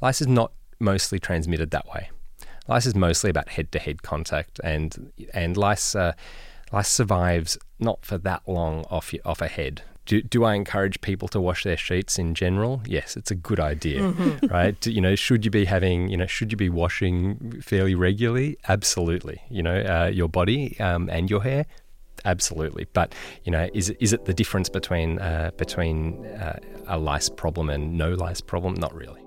Lice 0.00 0.20
is 0.20 0.26
not 0.26 0.52
mostly 0.80 1.18
transmitted 1.18 1.70
that 1.70 1.86
way. 1.86 2.10
Lice 2.68 2.86
is 2.86 2.94
mostly 2.94 3.30
about 3.30 3.50
head-to-head 3.50 4.02
contact, 4.02 4.60
and 4.64 5.12
and 5.34 5.56
lice 5.56 5.94
uh, 5.94 6.12
lice 6.72 6.88
survives 6.88 7.58
not 7.78 8.04
for 8.04 8.16
that 8.18 8.42
long 8.46 8.84
off 8.90 9.12
your, 9.12 9.22
off 9.26 9.40
a 9.42 9.48
head. 9.48 9.82
Do, 10.06 10.20
do 10.20 10.44
I 10.44 10.52
encourage 10.52 11.00
people 11.00 11.28
to 11.28 11.40
wash 11.40 11.64
their 11.64 11.78
sheets 11.78 12.18
in 12.18 12.34
general? 12.34 12.82
Yes, 12.84 13.16
it's 13.16 13.30
a 13.30 13.34
good 13.34 13.58
idea, 13.58 14.02
right? 14.50 14.78
Do- 14.78 14.92
you 14.92 15.00
know, 15.00 15.14
should 15.14 15.46
you 15.46 15.50
be 15.50 15.64
having, 15.64 16.08
you 16.10 16.16
know, 16.18 16.26
should 16.26 16.52
you 16.52 16.58
be 16.58 16.68
washing 16.68 17.62
fairly 17.62 17.94
regularly? 17.94 18.58
Absolutely. 18.68 19.40
You 19.48 19.62
know, 19.62 19.80
uh, 19.80 20.10
your 20.12 20.28
body 20.28 20.78
um, 20.78 21.08
and 21.08 21.30
your 21.30 21.42
hair, 21.42 21.64
absolutely. 22.26 22.86
But 22.92 23.14
you 23.44 23.52
know, 23.52 23.68
is 23.72 23.88
it- 23.90 23.96
is 23.98 24.12
it 24.12 24.26
the 24.26 24.34
difference 24.34 24.68
between 24.68 25.18
uh, 25.20 25.52
between 25.56 26.26
uh, 26.26 26.58
a 26.86 26.98
lice 26.98 27.30
problem 27.30 27.70
and 27.70 27.96
no 27.96 28.10
lice 28.12 28.42
problem? 28.42 28.74
Not 28.74 28.94
really. 28.94 29.23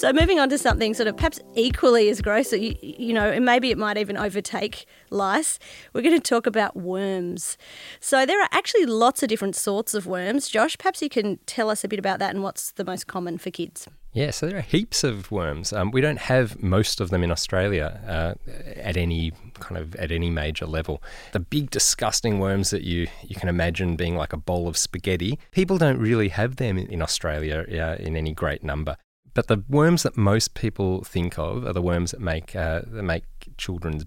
So 0.00 0.10
moving 0.14 0.40
on 0.40 0.48
to 0.48 0.56
something 0.56 0.94
sort 0.94 1.08
of 1.08 1.18
perhaps 1.18 1.40
equally 1.54 2.08
as 2.08 2.22
gross, 2.22 2.54
you, 2.54 2.74
you 2.80 3.12
know, 3.12 3.30
and 3.30 3.44
maybe 3.44 3.70
it 3.70 3.76
might 3.76 3.98
even 3.98 4.16
overtake 4.16 4.86
lice. 5.10 5.58
We're 5.92 6.00
going 6.00 6.18
to 6.18 6.26
talk 6.26 6.46
about 6.46 6.74
worms. 6.74 7.58
So 8.00 8.24
there 8.24 8.40
are 8.40 8.48
actually 8.50 8.86
lots 8.86 9.22
of 9.22 9.28
different 9.28 9.56
sorts 9.56 9.92
of 9.92 10.06
worms. 10.06 10.48
Josh, 10.48 10.78
perhaps 10.78 11.02
you 11.02 11.10
can 11.10 11.38
tell 11.44 11.68
us 11.68 11.84
a 11.84 11.88
bit 11.88 11.98
about 11.98 12.18
that 12.18 12.30
and 12.30 12.42
what's 12.42 12.72
the 12.72 12.84
most 12.86 13.08
common 13.08 13.36
for 13.36 13.50
kids. 13.50 13.88
Yeah, 14.14 14.30
so 14.30 14.46
there 14.46 14.56
are 14.56 14.62
heaps 14.62 15.04
of 15.04 15.30
worms. 15.30 15.70
Um, 15.70 15.90
we 15.90 16.00
don't 16.00 16.18
have 16.18 16.62
most 16.62 17.02
of 17.02 17.10
them 17.10 17.22
in 17.22 17.30
Australia 17.30 18.00
uh, 18.06 18.50
at 18.76 18.96
any 18.96 19.32
kind 19.58 19.76
of 19.78 19.94
at 19.96 20.10
any 20.10 20.30
major 20.30 20.64
level. 20.64 21.02
The 21.32 21.40
big 21.40 21.68
disgusting 21.68 22.38
worms 22.38 22.70
that 22.70 22.84
you 22.84 23.06
you 23.22 23.36
can 23.36 23.50
imagine 23.50 23.96
being 23.96 24.16
like 24.16 24.32
a 24.32 24.38
bowl 24.38 24.66
of 24.66 24.78
spaghetti. 24.78 25.38
People 25.50 25.76
don't 25.76 25.98
really 25.98 26.30
have 26.30 26.56
them 26.56 26.78
in, 26.78 27.02
Australia 27.02 27.66
uh, 27.70 28.02
in 28.02 28.16
any 28.16 28.32
great 28.32 28.64
number. 28.64 28.96
But 29.34 29.46
the 29.46 29.62
worms 29.68 30.02
that 30.02 30.16
most 30.16 30.54
people 30.54 31.04
think 31.04 31.38
of 31.38 31.66
are 31.66 31.72
the 31.72 31.82
worms 31.82 32.10
that 32.10 32.20
make 32.20 32.56
uh, 32.56 32.82
that 32.86 33.02
make 33.02 33.24
children's 33.56 34.04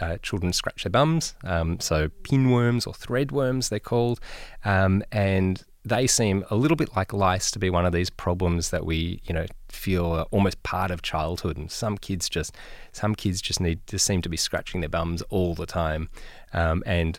uh, 0.00 0.18
children 0.22 0.52
scratch 0.52 0.84
their 0.84 0.90
bums. 0.90 1.34
Um, 1.44 1.80
so 1.80 2.08
pinworms 2.22 2.86
or 2.86 2.92
threadworms, 2.92 3.68
they're 3.68 3.80
called, 3.80 4.20
um, 4.64 5.02
and 5.12 5.62
they 5.84 6.06
seem 6.06 6.44
a 6.50 6.56
little 6.56 6.76
bit 6.76 6.96
like 6.96 7.12
lice 7.12 7.50
to 7.52 7.58
be 7.58 7.70
one 7.70 7.86
of 7.86 7.92
these 7.92 8.10
problems 8.10 8.70
that 8.70 8.84
we, 8.84 9.20
you 9.24 9.32
know, 9.32 9.46
feel 9.68 10.06
are 10.06 10.26
almost 10.32 10.62
part 10.64 10.90
of 10.90 11.00
childhood. 11.00 11.56
And 11.56 11.70
some 11.70 11.96
kids 11.96 12.28
just, 12.28 12.56
some 12.92 13.14
kids 13.14 13.40
just 13.40 13.60
need 13.60 13.80
just 13.86 14.04
seem 14.04 14.20
to 14.22 14.28
be 14.28 14.36
scratching 14.36 14.80
their 14.80 14.90
bums 14.90 15.22
all 15.30 15.54
the 15.54 15.66
time, 15.66 16.08
um, 16.52 16.82
and 16.86 17.18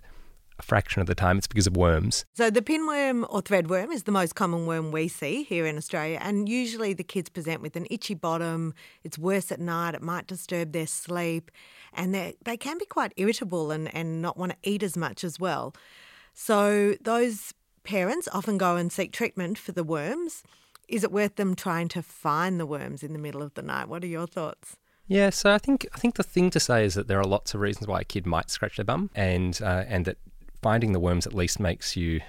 a 0.59 0.63
fraction 0.63 1.01
of 1.01 1.07
the 1.07 1.15
time 1.15 1.37
it's 1.37 1.47
because 1.47 1.67
of 1.67 1.75
worms. 1.75 2.25
So, 2.33 2.49
the 2.49 2.61
pinworm 2.61 3.25
or 3.29 3.41
threadworm 3.41 3.91
is 3.91 4.03
the 4.03 4.11
most 4.11 4.35
common 4.35 4.65
worm 4.65 4.91
we 4.91 5.07
see 5.07 5.43
here 5.43 5.65
in 5.65 5.77
Australia, 5.77 6.19
and 6.21 6.49
usually 6.49 6.93
the 6.93 7.03
kids 7.03 7.29
present 7.29 7.61
with 7.61 7.75
an 7.75 7.87
itchy 7.89 8.13
bottom. 8.13 8.73
It's 9.03 9.17
worse 9.17 9.51
at 9.51 9.59
night, 9.59 9.95
it 9.95 10.01
might 10.01 10.27
disturb 10.27 10.71
their 10.71 10.87
sleep, 10.87 11.51
and 11.93 12.13
they 12.13 12.57
can 12.57 12.77
be 12.77 12.85
quite 12.85 13.13
irritable 13.17 13.71
and, 13.71 13.93
and 13.95 14.21
not 14.21 14.37
want 14.37 14.53
to 14.53 14.57
eat 14.63 14.83
as 14.83 14.97
much 14.97 15.23
as 15.23 15.39
well. 15.39 15.73
So, 16.33 16.95
those 17.01 17.53
parents 17.83 18.27
often 18.33 18.57
go 18.57 18.75
and 18.75 18.91
seek 18.91 19.11
treatment 19.11 19.57
for 19.57 19.71
the 19.71 19.83
worms. 19.83 20.43
Is 20.87 21.03
it 21.03 21.11
worth 21.11 21.35
them 21.35 21.55
trying 21.55 21.87
to 21.89 22.01
find 22.01 22.59
the 22.59 22.65
worms 22.65 23.03
in 23.03 23.13
the 23.13 23.19
middle 23.19 23.41
of 23.41 23.53
the 23.55 23.61
night? 23.61 23.89
What 23.89 24.03
are 24.03 24.07
your 24.07 24.27
thoughts? 24.27 24.77
Yeah, 25.07 25.29
so 25.29 25.51
I 25.51 25.57
think 25.57 25.87
I 25.93 25.97
think 25.97 26.15
the 26.15 26.23
thing 26.23 26.49
to 26.49 26.59
say 26.59 26.85
is 26.85 26.95
that 26.95 27.07
there 27.07 27.19
are 27.19 27.25
lots 27.25 27.53
of 27.53 27.61
reasons 27.61 27.87
why 27.87 28.01
a 28.01 28.03
kid 28.03 28.25
might 28.25 28.49
scratch 28.49 28.75
their 28.75 28.85
bum, 28.85 29.09
and 29.15 29.59
uh, 29.61 29.85
and 29.87 30.05
that 30.05 30.17
finding 30.61 30.93
the 30.93 30.99
worms 30.99 31.27
at 31.27 31.33
least 31.33 31.59
makes 31.59 31.95
you 31.95 32.21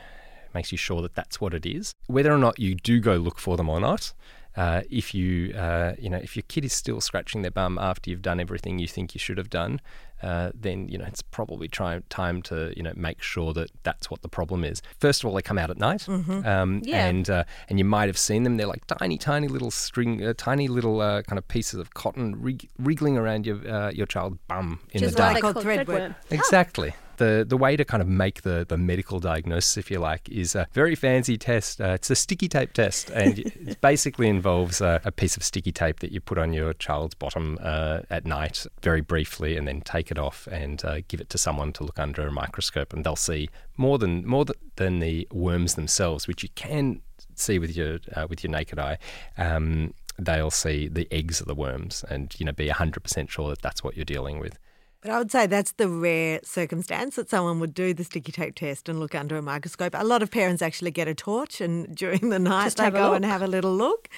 makes 0.54 0.72
you 0.72 0.78
sure 0.78 1.02
that 1.02 1.14
that's 1.14 1.40
what 1.40 1.54
it 1.54 1.66
is. 1.66 1.94
Whether 2.06 2.32
or 2.32 2.38
not 2.38 2.58
you 2.58 2.74
do 2.74 3.00
go 3.00 3.16
look 3.16 3.38
for 3.38 3.56
them 3.56 3.68
or 3.68 3.80
not, 3.80 4.12
uh, 4.56 4.82
if 4.90 5.14
you 5.14 5.54
uh, 5.54 5.92
you 5.98 6.10
know 6.10 6.16
if 6.16 6.34
your 6.34 6.42
kid 6.48 6.64
is 6.64 6.72
still 6.72 7.00
scratching 7.00 7.42
their 7.42 7.50
bum 7.50 7.78
after 7.78 8.10
you've 8.10 8.22
done 8.22 8.40
everything 8.40 8.78
you 8.78 8.88
think 8.88 9.14
you 9.14 9.18
should 9.20 9.38
have 9.38 9.50
done, 9.50 9.80
uh, 10.20 10.50
then 10.52 10.88
you 10.88 10.98
know 10.98 11.04
it's 11.04 11.22
probably 11.22 11.68
try, 11.68 12.00
time 12.08 12.42
to 12.42 12.72
you 12.76 12.82
know 12.82 12.92
make 12.96 13.22
sure 13.22 13.52
that 13.52 13.70
that's 13.84 14.10
what 14.10 14.22
the 14.22 14.28
problem 14.28 14.64
is. 14.64 14.82
First 14.98 15.22
of 15.22 15.28
all, 15.28 15.34
they 15.36 15.42
come 15.42 15.58
out 15.58 15.70
at 15.70 15.78
night, 15.78 16.00
mm-hmm. 16.00 16.44
um, 16.44 16.82
yeah. 16.84 17.06
and 17.06 17.30
uh, 17.30 17.44
and 17.68 17.78
you 17.78 17.84
might 17.84 18.08
have 18.08 18.18
seen 18.18 18.42
them. 18.42 18.56
They're 18.56 18.66
like 18.66 18.84
tiny, 18.86 19.16
tiny 19.16 19.46
little 19.46 19.70
string, 19.70 20.24
uh, 20.24 20.34
tiny 20.36 20.66
little 20.66 21.00
uh, 21.00 21.22
kind 21.22 21.38
of 21.38 21.46
pieces 21.46 21.78
of 21.78 21.94
cotton 21.94 22.42
rig- 22.42 22.68
wriggling 22.80 23.16
around 23.16 23.46
your 23.46 23.90
your 23.90 24.06
child's 24.06 24.38
bum 24.48 24.80
in 24.90 25.02
Just 25.02 25.14
the 25.14 25.18
dark. 25.18 25.40
Like 25.40 25.54
threadworm. 25.54 26.16
Exactly 26.30 26.94
the 27.18 27.44
the 27.46 27.56
way 27.56 27.76
to 27.76 27.84
kind 27.84 28.02
of 28.02 28.08
make 28.08 28.42
the 28.42 28.64
the 28.68 28.76
medical 28.76 29.20
diagnosis, 29.20 29.76
if 29.76 29.90
you 29.90 29.98
like, 29.98 30.28
is 30.28 30.54
a 30.54 30.66
very 30.72 30.94
fancy 30.94 31.36
test. 31.36 31.80
Uh, 31.80 31.88
it's 31.88 32.10
a 32.10 32.16
sticky 32.16 32.48
tape 32.48 32.72
test, 32.72 33.10
and 33.10 33.38
it 33.68 33.80
basically 33.80 34.28
involves 34.28 34.80
a, 34.80 35.00
a, 35.04 35.12
piece 35.12 35.36
of 35.36 35.42
sticky 35.42 35.72
tape 35.72 36.00
that 36.00 36.12
you 36.12 36.20
put 36.20 36.38
on 36.38 36.52
your 36.52 36.72
child's 36.72 37.14
bottom 37.14 37.58
uh, 37.60 38.00
at 38.10 38.24
night, 38.24 38.66
very 38.82 39.00
briefly, 39.00 39.56
and 39.56 39.68
then 39.68 39.80
take 39.82 40.10
it 40.10 40.18
off 40.18 40.46
and 40.50 40.84
uh, 40.84 41.00
give 41.08 41.20
it 41.20 41.28
to 41.30 41.38
someone 41.38 41.72
to 41.72 41.84
look 41.84 41.98
under 41.98 42.26
a 42.26 42.32
microscope, 42.32 42.92
and 42.92 43.04
they'll 43.04 43.16
see 43.16 43.48
more 43.76 43.98
than 43.98 44.26
more 44.26 44.44
than 44.76 45.00
the 45.00 45.28
worms 45.32 45.74
themselves, 45.74 46.26
which 46.26 46.42
you 46.42 46.48
can 46.54 47.00
see 47.34 47.58
with 47.58 47.76
your 47.76 47.98
uh, 48.14 48.26
with 48.28 48.42
your 48.42 48.50
naked 48.50 48.78
eye. 48.78 48.98
Um, 49.36 49.94
they'll 50.18 50.50
see 50.50 50.88
the 50.88 51.06
eggs 51.12 51.40
of 51.40 51.46
the 51.46 51.54
worms 51.54 52.04
and 52.10 52.34
you 52.40 52.44
know 52.44 52.50
be 52.50 52.68
100% 52.68 53.30
sure 53.30 53.50
that 53.50 53.62
that's 53.62 53.84
what 53.84 53.96
you're 53.96 54.04
dealing 54.04 54.40
with. 54.40 54.58
But 55.00 55.12
I 55.12 55.18
would 55.18 55.30
say 55.30 55.46
that's 55.46 55.72
the 55.72 55.88
rare 55.88 56.40
circumstance 56.42 57.16
that 57.16 57.30
someone 57.30 57.60
would 57.60 57.74
do 57.74 57.94
the 57.94 58.04
sticky 58.04 58.32
tape 58.32 58.56
test 58.56 58.88
and 58.88 58.98
look 58.98 59.14
under 59.14 59.36
a 59.36 59.42
microscope. 59.42 59.94
A 59.96 60.04
lot 60.04 60.22
of 60.22 60.30
parents 60.30 60.60
actually 60.60 60.90
get 60.90 61.06
a 61.06 61.14
torch 61.14 61.60
and 61.60 61.94
during 61.96 62.30
the 62.30 62.38
night 62.38 62.64
Just 62.64 62.78
they 62.78 62.90
go 62.90 63.14
and 63.14 63.24
have 63.24 63.42
a 63.42 63.46
little 63.46 63.74
look. 63.74 64.08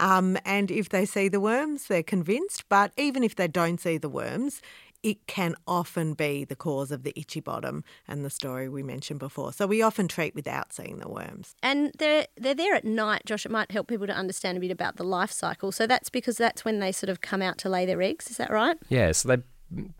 Um, 0.00 0.36
and 0.44 0.72
if 0.72 0.88
they 0.88 1.06
see 1.06 1.28
the 1.28 1.40
worms, 1.40 1.86
they're 1.86 2.02
convinced. 2.02 2.68
But 2.68 2.92
even 2.96 3.22
if 3.22 3.36
they 3.36 3.46
don't 3.46 3.80
see 3.80 3.96
the 3.96 4.08
worms, 4.08 4.60
it 5.04 5.26
can 5.26 5.54
often 5.68 6.14
be 6.14 6.44
the 6.44 6.56
cause 6.56 6.90
of 6.90 7.02
the 7.02 7.12
itchy 7.14 7.38
bottom 7.38 7.84
and 8.08 8.24
the 8.24 8.30
story 8.30 8.68
we 8.70 8.82
mentioned 8.82 9.20
before. 9.20 9.52
So 9.52 9.66
we 9.66 9.82
often 9.82 10.08
treat 10.08 10.34
without 10.34 10.72
seeing 10.72 10.98
the 10.98 11.08
worms. 11.08 11.54
And 11.62 11.92
they're 11.98 12.26
they're 12.36 12.54
there 12.54 12.74
at 12.74 12.86
night, 12.86 13.22
Josh. 13.26 13.44
It 13.44 13.52
might 13.52 13.70
help 13.70 13.86
people 13.86 14.06
to 14.06 14.14
understand 14.14 14.56
a 14.56 14.60
bit 14.60 14.70
about 14.70 14.96
the 14.96 15.04
life 15.04 15.30
cycle. 15.30 15.70
So 15.72 15.86
that's 15.86 16.08
because 16.08 16.38
that's 16.38 16.64
when 16.64 16.80
they 16.80 16.90
sort 16.90 17.10
of 17.10 17.20
come 17.20 17.42
out 17.42 17.58
to 17.58 17.68
lay 17.68 17.84
their 17.84 18.00
eggs. 18.00 18.30
Is 18.30 18.38
that 18.38 18.50
right? 18.50 18.78
Yeah. 18.88 19.12
So 19.12 19.28
they 19.28 19.42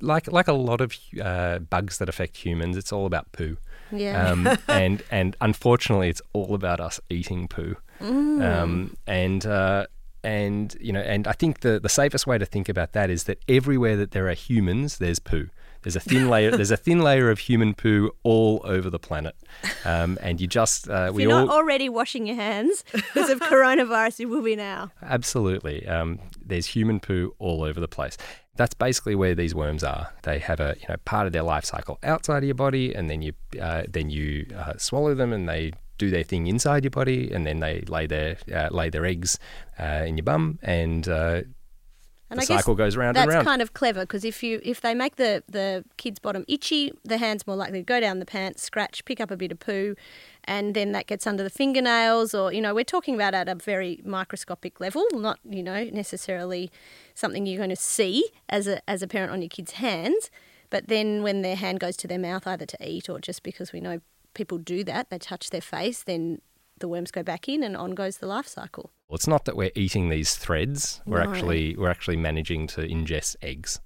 like 0.01 0.31
like 0.31 0.49
a 0.49 0.53
lot 0.53 0.81
of 0.81 0.97
uh, 1.23 1.59
bugs 1.59 1.99
that 1.99 2.09
affect 2.09 2.37
humans, 2.37 2.77
it's 2.77 2.93
all 2.93 3.07
about 3.07 3.31
poo. 3.33 3.57
Yeah. 3.91 4.29
Um, 4.29 4.49
and 4.69 5.03
and 5.11 5.37
unfortunately, 5.41 6.09
it's 6.09 6.23
all 6.33 6.55
about 6.55 6.81
us 6.81 7.01
eating 7.11 7.49
poo. 7.49 7.77
Mm. 8.01 8.43
Um, 8.43 8.97
and 9.07 9.47
uh, 9.47 9.87
and 10.23 10.77
you 10.81 10.93
know, 10.93 11.01
and 11.01 11.27
I 11.29 11.33
think 11.33 11.61
the 11.61 11.79
the 11.79 11.89
safest 11.89 12.27
way 12.27 12.39
to 12.39 12.47
think 12.47 12.69
about 12.69 12.93
that 12.93 13.11
is 13.11 13.25
that 13.25 13.39
everywhere 13.49 13.97
that 13.97 14.13
there 14.13 14.29
are 14.29 14.35
humans, 14.35 14.99
there's 14.99 15.19
poo. 15.19 15.49
There's 15.85 15.97
a 15.97 16.01
thin 16.01 16.29
layer. 16.35 16.51
there's 16.51 16.71
a 16.71 16.77
thin 16.77 17.01
layer 17.01 17.31
of 17.31 17.39
human 17.39 17.75
poo 17.75 18.11
all 18.25 18.61
over 18.65 18.91
the 18.91 18.99
planet, 18.99 19.37
um, 19.85 20.19
and 20.21 20.41
you 20.41 20.47
just 20.47 20.89
uh, 20.89 21.07
if 21.11 21.15
we 21.15 21.23
you're 21.23 21.33
all 21.33 21.47
not 21.47 21.55
already 21.55 21.89
washing 21.89 22.27
your 22.27 22.37
hands 22.37 22.85
because 22.93 23.31
of 23.31 23.39
coronavirus. 23.41 24.21
You 24.21 24.29
will 24.29 24.43
be 24.43 24.57
now. 24.57 24.91
Absolutely. 25.03 25.87
Um, 25.87 26.19
there's 26.45 26.67
human 26.67 26.99
poo 27.01 27.35
all 27.39 27.63
over 27.63 27.79
the 27.81 27.89
place. 27.89 28.17
That's 28.57 28.75
basically 28.75 29.15
where 29.15 29.35
these 29.35 29.55
worms 29.55 29.85
are. 29.85 30.13
They 30.23 30.39
have 30.39 30.59
a 30.59 30.75
you 30.81 30.87
know 30.89 30.97
part 31.05 31.27
of 31.27 31.33
their 31.33 31.43
life 31.43 31.65
cycle 31.65 31.99
outside 32.03 32.39
of 32.39 32.45
your 32.45 32.55
body, 32.55 32.95
and 32.95 33.11
then 33.11 33.23
you 33.23 33.33
uh, 33.61 33.83
then 33.89 34.11
you 34.11 34.47
uh, 34.57 34.75
swallow 34.79 35.15
them, 35.15 35.33
and 35.33 35.49
they 35.49 35.73
do 35.99 36.11
their 36.11 36.25
thing 36.25 36.47
inside 36.47 36.85
your 36.85 36.91
body, 36.91 37.31
and 37.31 37.47
then 37.47 37.61
they 37.61 37.83
lay 37.83 38.07
their 38.07 38.37
uh, 38.53 38.69
lay 38.71 38.91
their 38.91 39.05
eggs 39.05 39.39
uh, 39.79 40.05
in 40.07 40.17
your 40.17 40.25
bum, 40.25 40.59
and 40.63 41.09
uh, 41.09 41.43
and 42.31 42.39
the 42.39 42.43
I 42.43 42.57
cycle 42.57 42.75
goes 42.75 42.97
round 42.97 43.17
that's 43.17 43.25
and 43.25 43.31
round. 43.31 43.47
That's 43.47 43.51
kind 43.51 43.63
of 43.63 43.75
clever 43.75 44.01
because 44.01 44.25
if 44.25 44.43
you 44.43 44.61
if 44.63 44.81
they 44.81 44.95
make 44.95 45.17
the 45.17 45.43
the 45.49 45.85
kid's 45.97 46.19
bottom 46.19 46.45
itchy, 46.49 46.93
the 47.05 47.19
hand's 47.19 47.47
more 47.47 47.57
likely 47.57 47.81
to 47.81 47.85
go 47.85 48.01
down 48.01 48.19
the 48.19 48.27
pants, 48.27 48.63
scratch, 48.63 49.05
pick 49.05 49.21
up 49.21 49.31
a 49.31 49.37
bit 49.37 49.53
of 49.53 49.59
poo, 49.59 49.95
and 50.45 50.75
then 50.75 50.93
that 50.93 51.07
gets 51.07 51.27
under 51.27 51.43
the 51.43 51.51
fingernails. 51.51 52.35
Or 52.35 52.53
you 52.53 52.61
know, 52.61 52.75
we're 52.75 52.85
talking 52.85 53.15
about 53.15 53.35
at 53.35 53.49
a 53.49 53.55
very 53.55 54.01
microscopic 54.05 54.81
level, 54.81 55.07
not 55.13 55.39
you 55.49 55.63
know 55.63 55.85
necessarily 55.93 56.71
something 57.15 57.47
you're 57.47 57.59
going 57.59 57.71
to 57.71 57.77
see 57.77 58.29
as 58.49 58.67
a 58.67 58.81
as 58.89 59.03
a 59.03 59.07
parent 59.07 59.33
on 59.33 59.43
your 59.43 59.51
kid's 59.51 59.73
hands. 59.73 60.31
But 60.71 60.89
then 60.89 61.23
when 61.23 61.43
their 61.43 61.57
hand 61.57 61.79
goes 61.79 61.97
to 61.99 62.09
their 62.09 62.19
mouth, 62.19 62.47
either 62.47 62.67
to 62.67 62.89
eat 62.89 63.09
or 63.09 63.21
just 63.21 63.43
because 63.43 63.73
we 63.73 63.81
know 63.81 64.01
people 64.33 64.59
do 64.59 64.83
that, 64.85 65.11
they 65.11 65.19
touch 65.19 65.51
their 65.51 65.61
face, 65.61 66.03
then 66.03 66.41
the 66.85 66.89
worms 66.89 67.11
go 67.11 67.23
back 67.23 67.49
in 67.49 67.63
and 67.63 67.75
on 67.79 67.93
goes 67.93 68.19
the 68.19 68.27
life 68.27 68.47
cycle. 68.47 68.91
Well, 69.09 69.17
it's 69.17 69.27
not 69.27 69.47
that 69.47 69.57
we're 69.57 69.71
eating 69.75 70.11
these 70.11 70.35
threads. 70.37 71.01
We're 71.07 71.25
No. 71.25 71.31
actually 71.31 71.75
we're 71.79 71.89
actually 71.89 72.19
managing 72.19 72.67
to 72.75 72.83
ingest 72.83 73.37
eggs. 73.41 73.81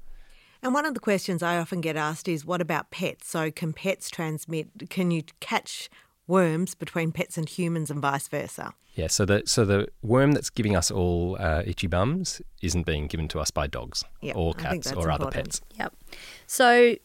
And 0.64 0.75
one 0.75 0.85
of 0.85 0.95
the 0.95 1.00
questions 1.00 1.40
I 1.40 1.57
often 1.59 1.81
get 1.81 1.97
asked 1.97 2.26
is 2.26 2.45
what 2.45 2.61
about 2.61 2.90
pets? 2.90 3.28
So, 3.28 3.52
can 3.52 3.73
pets 3.73 4.11
transmit? 4.11 4.67
Can 4.90 5.12
you 5.12 5.23
catch 5.38 5.88
worms 6.26 6.75
between 6.75 7.12
pets 7.12 7.38
and 7.38 7.49
humans 7.49 7.88
and 7.93 8.00
vice 8.02 8.26
versa? 8.26 8.75
Yeah, 8.97 9.07
so 9.07 9.25
the 9.25 9.43
so 9.47 9.64
the 9.64 9.87
worm 10.02 10.33
that's 10.33 10.50
giving 10.50 10.75
us 10.75 10.90
all 10.90 11.37
uh, 11.38 11.62
itchy 11.64 11.87
bums 11.87 12.43
isn't 12.62 12.85
being 12.85 13.07
given 13.07 13.28
to 13.28 13.38
us 13.38 13.52
by 13.52 13.69
dogs 13.69 14.02
Yeah, 14.21 14.33
or 14.35 14.55
cats 14.55 14.90
that's 14.90 14.97
or 14.97 15.09
other 15.12 15.31
pets. 15.31 15.61
Yep. 15.78 15.95
So 16.49 16.97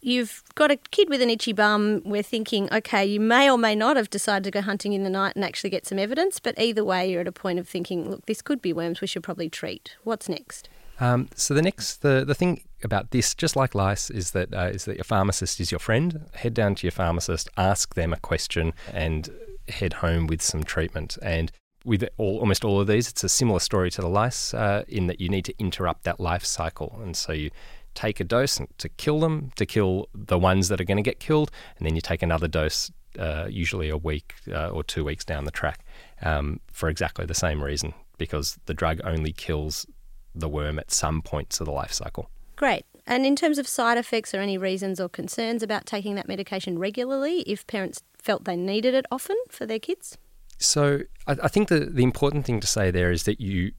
you've 0.00 0.42
got 0.54 0.70
a 0.70 0.76
kid 0.76 1.08
with 1.08 1.20
an 1.22 1.30
itchy 1.30 1.52
bum. 1.52 2.02
We're 2.04 2.22
thinking, 2.22 2.72
okay, 2.72 3.04
you 3.04 3.20
may 3.20 3.50
or 3.50 3.58
may 3.58 3.74
not 3.74 3.96
have 3.96 4.10
decided 4.10 4.44
to 4.44 4.50
go 4.50 4.60
hunting 4.60 4.92
in 4.92 5.04
the 5.04 5.10
night 5.10 5.34
and 5.34 5.44
actually 5.44 5.70
get 5.70 5.86
some 5.86 5.98
evidence, 5.98 6.38
but 6.38 6.58
either 6.58 6.84
way, 6.84 7.10
you're 7.10 7.20
at 7.22 7.28
a 7.28 7.32
point 7.32 7.58
of 7.58 7.68
thinking, 7.68 8.10
look, 8.10 8.26
this 8.26 8.42
could 8.42 8.62
be 8.62 8.72
worms. 8.72 9.00
We 9.00 9.06
should 9.06 9.22
probably 9.22 9.48
treat. 9.48 9.96
What's 10.04 10.28
next? 10.28 10.68
Um, 11.00 11.28
so 11.34 11.54
the 11.54 11.62
next 11.62 12.02
the 12.02 12.24
the 12.26 12.34
thing 12.34 12.62
about 12.82 13.12
this, 13.12 13.34
just 13.34 13.56
like 13.56 13.74
lice, 13.74 14.10
is 14.10 14.32
that 14.32 14.52
uh, 14.52 14.70
is 14.72 14.84
that 14.86 14.96
your 14.96 15.04
pharmacist 15.04 15.60
is 15.60 15.70
your 15.70 15.78
friend. 15.78 16.26
Head 16.34 16.54
down 16.54 16.74
to 16.76 16.86
your 16.86 16.92
pharmacist, 16.92 17.48
ask 17.56 17.94
them 17.94 18.12
a 18.12 18.16
question, 18.16 18.72
and 18.92 19.30
head 19.68 19.94
home 19.94 20.26
with 20.26 20.42
some 20.42 20.64
treatment. 20.64 21.16
And 21.22 21.52
with 21.84 22.08
all, 22.16 22.40
almost 22.40 22.64
all 22.64 22.80
of 22.80 22.88
these, 22.88 23.08
it's 23.08 23.22
a 23.22 23.28
similar 23.28 23.60
story 23.60 23.90
to 23.92 24.00
the 24.00 24.08
lice 24.08 24.52
uh, 24.52 24.82
in 24.88 25.06
that 25.06 25.20
you 25.20 25.28
need 25.28 25.44
to 25.44 25.54
interrupt 25.58 26.02
that 26.04 26.18
life 26.18 26.44
cycle, 26.44 26.98
and 27.02 27.16
so 27.16 27.32
you 27.32 27.50
take 27.98 28.20
a 28.20 28.24
dose 28.24 28.60
to 28.78 28.88
kill 28.90 29.18
them, 29.18 29.50
to 29.56 29.66
kill 29.66 30.08
the 30.14 30.38
ones 30.38 30.68
that 30.68 30.80
are 30.80 30.84
going 30.84 31.02
to 31.02 31.02
get 31.02 31.18
killed, 31.18 31.50
and 31.76 31.84
then 31.84 31.96
you 31.96 32.00
take 32.00 32.22
another 32.22 32.46
dose, 32.46 32.92
uh, 33.18 33.46
usually 33.50 33.88
a 33.88 33.96
week 33.96 34.34
uh, 34.52 34.68
or 34.68 34.84
two 34.84 35.04
weeks 35.04 35.24
down 35.24 35.44
the 35.44 35.50
track, 35.50 35.84
um, 36.22 36.60
for 36.72 36.88
exactly 36.88 37.26
the 37.26 37.34
same 37.34 37.60
reason, 37.60 37.92
because 38.16 38.56
the 38.66 38.74
drug 38.74 39.00
only 39.02 39.32
kills 39.32 39.84
the 40.32 40.48
worm 40.48 40.78
at 40.78 40.92
some 40.92 41.20
points 41.20 41.58
of 41.58 41.66
the 41.66 41.72
life 41.72 41.92
cycle. 41.92 42.30
Great. 42.54 42.84
And 43.04 43.26
in 43.26 43.34
terms 43.34 43.58
of 43.58 43.66
side 43.66 43.98
effects 43.98 44.32
or 44.32 44.40
any 44.40 44.56
reasons 44.58 45.00
or 45.00 45.08
concerns 45.08 45.64
about 45.64 45.84
taking 45.84 46.14
that 46.14 46.28
medication 46.28 46.78
regularly, 46.78 47.40
if 47.40 47.66
parents 47.66 48.02
felt 48.14 48.44
they 48.44 48.54
needed 48.54 48.94
it 48.94 49.06
often 49.10 49.36
for 49.48 49.66
their 49.66 49.80
kids? 49.80 50.16
So 50.58 51.00
I, 51.26 51.36
I 51.42 51.48
think 51.48 51.66
the, 51.68 51.80
the 51.80 52.04
important 52.04 52.44
thing 52.46 52.60
to 52.60 52.66
say 52.68 52.92
there 52.92 53.10
is 53.10 53.24
that 53.24 53.40
you 53.40 53.72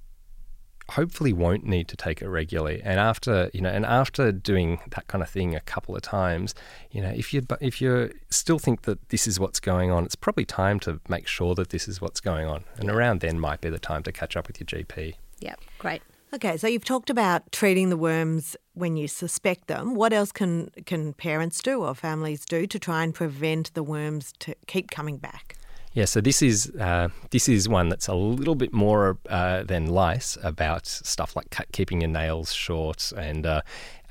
hopefully 0.89 1.33
won't 1.33 1.65
need 1.65 1.87
to 1.87 1.95
take 1.95 2.21
it 2.21 2.27
regularly. 2.27 2.81
And 2.83 2.99
after 2.99 3.49
you 3.53 3.61
know, 3.61 3.69
and 3.69 3.85
after 3.85 4.31
doing 4.31 4.79
that 4.91 5.07
kind 5.07 5.23
of 5.23 5.29
thing 5.29 5.55
a 5.55 5.61
couple 5.61 5.95
of 5.95 6.01
times, 6.01 6.55
you 6.91 7.01
know, 7.01 7.09
if 7.09 7.33
you 7.33 7.45
if 7.61 7.81
you 7.81 8.11
still 8.29 8.59
think 8.59 8.83
that 8.83 9.09
this 9.09 9.27
is 9.27 9.39
what's 9.39 9.59
going 9.59 9.91
on, 9.91 10.05
it's 10.05 10.15
probably 10.15 10.45
time 10.45 10.79
to 10.81 10.99
make 11.07 11.27
sure 11.27 11.55
that 11.55 11.69
this 11.69 11.87
is 11.87 12.01
what's 12.01 12.19
going 12.19 12.47
on. 12.47 12.63
And 12.77 12.89
around 12.89 13.21
then 13.21 13.39
might 13.39 13.61
be 13.61 13.69
the 13.69 13.79
time 13.79 14.03
to 14.03 14.11
catch 14.11 14.35
up 14.35 14.47
with 14.47 14.59
your 14.59 14.67
GP. 14.67 15.15
Yep. 15.39 15.59
Great. 15.77 16.01
Okay, 16.31 16.57
so 16.57 16.67
you've 16.67 16.85
talked 16.85 17.09
about 17.09 17.51
treating 17.51 17.89
the 17.89 17.97
worms 17.97 18.55
when 18.73 18.95
you 18.97 19.07
suspect 19.07 19.67
them. 19.67 19.95
What 19.95 20.13
else 20.13 20.31
can 20.31 20.69
can 20.85 21.13
parents 21.13 21.59
do 21.61 21.83
or 21.83 21.95
families 21.95 22.45
do 22.45 22.67
to 22.67 22.77
try 22.77 23.03
and 23.03 23.13
prevent 23.13 23.73
the 23.73 23.81
worms 23.81 24.33
to 24.39 24.53
keep 24.67 24.91
coming 24.91 25.17
back? 25.17 25.55
Yeah, 25.93 26.05
so 26.05 26.21
this 26.21 26.41
is 26.41 26.71
uh, 26.79 27.09
this 27.31 27.49
is 27.49 27.67
one 27.67 27.89
that's 27.89 28.07
a 28.07 28.13
little 28.13 28.55
bit 28.55 28.71
more 28.71 29.17
uh, 29.27 29.63
than 29.63 29.87
lice 29.87 30.37
about 30.43 30.85
stuff 30.85 31.35
like 31.35 31.49
cut, 31.49 31.67
keeping 31.71 32.01
your 32.01 32.09
nails 32.11 32.53
short 32.53 33.11
and 33.17 33.45
uh, 33.45 33.61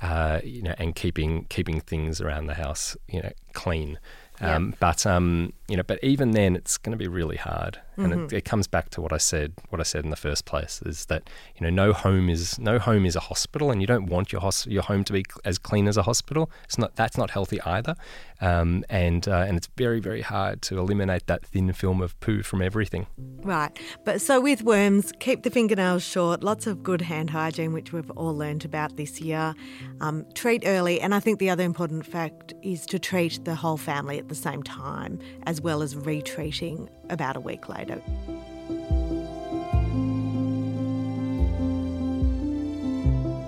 uh, 0.01 0.41
you 0.43 0.61
know, 0.61 0.75
and 0.77 0.93
keeping 0.93 1.45
keeping 1.49 1.79
things 1.79 2.19
around 2.21 2.47
the 2.47 2.55
house, 2.55 2.97
you 3.07 3.21
know, 3.21 3.31
clean. 3.53 3.97
Um, 4.41 4.73
But 4.79 5.05
um, 5.05 5.53
you 5.67 5.77
know, 5.77 5.83
but 5.83 5.99
even 6.03 6.31
then, 6.31 6.55
it's 6.55 6.77
going 6.77 6.91
to 6.91 6.97
be 6.97 7.07
really 7.07 7.37
hard, 7.37 7.79
and 7.99 8.13
Mm-hmm. 8.13 8.25
it, 8.25 8.33
it 8.33 8.45
comes 8.45 8.67
back 8.67 8.89
to 8.91 9.01
what 9.01 9.13
I 9.13 9.17
said. 9.17 9.53
What 9.69 9.79
I 9.79 9.83
said 9.83 10.03
in 10.03 10.09
the 10.09 10.15
first 10.15 10.45
place 10.45 10.81
is 10.85 11.05
that 11.05 11.29
you 11.55 11.61
know, 11.63 11.69
no 11.85 11.93
home 11.93 12.29
is 12.29 12.57
no 12.59 12.79
home 12.79 13.05
is 13.05 13.15
a 13.15 13.19
hospital, 13.19 13.71
and 13.71 13.81
you 13.81 13.87
don't 13.87 14.07
want 14.07 14.31
your 14.31 14.41
hos- 14.41 14.67
your 14.67 14.83
home 14.83 15.03
to 15.05 15.13
be 15.13 15.23
as 15.45 15.57
clean 15.57 15.87
as 15.87 15.97
a 15.97 16.03
hospital. 16.03 16.49
It's 16.63 16.77
not 16.77 16.95
that's 16.95 17.17
not 17.17 17.29
healthy 17.31 17.61
either, 17.61 17.95
um, 18.41 18.83
and 18.89 19.27
uh, 19.27 19.45
and 19.47 19.57
it's 19.57 19.69
very 19.77 19.99
very 19.99 20.21
hard 20.21 20.61
to 20.63 20.77
eliminate 20.79 21.27
that 21.27 21.45
thin 21.45 21.71
film 21.73 22.01
of 22.01 22.19
poo 22.19 22.41
from 22.43 22.61
everything. 22.61 23.07
Right. 23.43 23.71
But 24.05 24.21
so 24.21 24.41
with 24.41 24.63
worms, 24.63 25.11
keep 25.19 25.43
the 25.43 25.49
fingernails 25.49 26.03
short, 26.03 26.43
lots 26.43 26.67
of 26.67 26.83
good 26.83 27.01
hand 27.01 27.29
hygiene, 27.31 27.73
which 27.73 27.93
we've 27.93 28.09
all 28.11 28.35
learned 28.35 28.65
about 28.65 28.97
this 28.97 29.21
year. 29.21 29.53
Um, 30.01 30.25
treat 30.33 30.63
early. 30.65 31.01
And 31.01 31.13
I 31.13 31.19
think 31.19 31.39
the 31.39 31.49
other 31.49 31.63
important 31.63 32.05
fact 32.05 32.53
is 32.61 32.85
to 32.87 32.99
treat 32.99 33.43
the 33.45 33.55
whole 33.55 33.77
family 33.77 34.17
at 34.19 34.29
the 34.29 34.35
same 34.35 34.63
time, 34.63 35.19
as 35.43 35.61
well 35.61 35.81
as 35.81 35.95
retreating 35.95 36.89
about 37.09 37.35
a 37.35 37.39
week 37.39 37.69
later. 37.69 38.01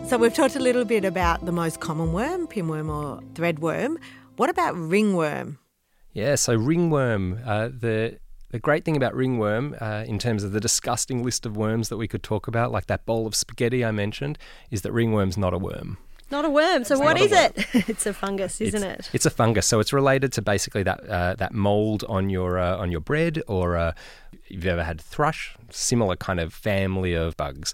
So 0.07 0.17
we've 0.17 0.33
talked 0.33 0.57
a 0.57 0.59
little 0.59 0.83
bit 0.83 1.05
about 1.05 1.45
the 1.45 1.53
most 1.53 1.79
common 1.79 2.11
worm, 2.11 2.45
pinworm 2.47 2.89
or 2.89 3.21
threadworm. 3.33 3.95
What 4.35 4.49
about 4.49 4.75
ringworm? 4.75 5.57
Yeah, 6.11 6.35
so 6.35 6.53
ringworm. 6.53 7.39
Uh, 7.45 7.69
the 7.69 8.19
the 8.49 8.59
great 8.59 8.83
thing 8.83 8.97
about 8.97 9.15
ringworm, 9.15 9.77
uh, 9.79 10.03
in 10.05 10.19
terms 10.19 10.43
of 10.43 10.51
the 10.51 10.59
disgusting 10.59 11.23
list 11.23 11.45
of 11.45 11.55
worms 11.55 11.87
that 11.87 11.95
we 11.95 12.09
could 12.09 12.21
talk 12.21 12.47
about, 12.47 12.69
like 12.73 12.87
that 12.87 13.05
bowl 13.05 13.25
of 13.25 13.33
spaghetti 13.33 13.85
I 13.85 13.91
mentioned, 13.91 14.37
is 14.69 14.81
that 14.81 14.91
ringworm's 14.91 15.37
not 15.37 15.53
a 15.53 15.57
worm. 15.57 15.97
Not 16.31 16.45
a 16.45 16.49
worm. 16.49 16.83
So 16.85 16.97
what 16.97 17.17
not 17.17 17.21
a 17.21 17.23
is 17.25 17.31
it? 17.31 17.53
it's 17.89 18.05
a 18.05 18.13
fungus, 18.13 18.61
isn't 18.61 18.83
it's, 18.83 19.07
it? 19.07 19.15
It's 19.15 19.25
a 19.25 19.29
fungus, 19.29 19.67
so 19.67 19.79
it's 19.79 19.91
related 19.91 20.31
to 20.33 20.41
basically 20.41 20.83
that 20.83 21.07
uh, 21.07 21.35
that 21.35 21.53
mold 21.53 22.05
on 22.07 22.29
your 22.29 22.57
uh, 22.57 22.77
on 22.77 22.91
your 22.91 23.01
bread, 23.01 23.41
or 23.47 23.75
uh, 23.75 23.93
you've 24.47 24.65
ever 24.65 24.83
had 24.83 25.01
thrush, 25.01 25.55
similar 25.69 26.15
kind 26.15 26.39
of 26.39 26.53
family 26.53 27.13
of 27.13 27.35
bugs. 27.35 27.73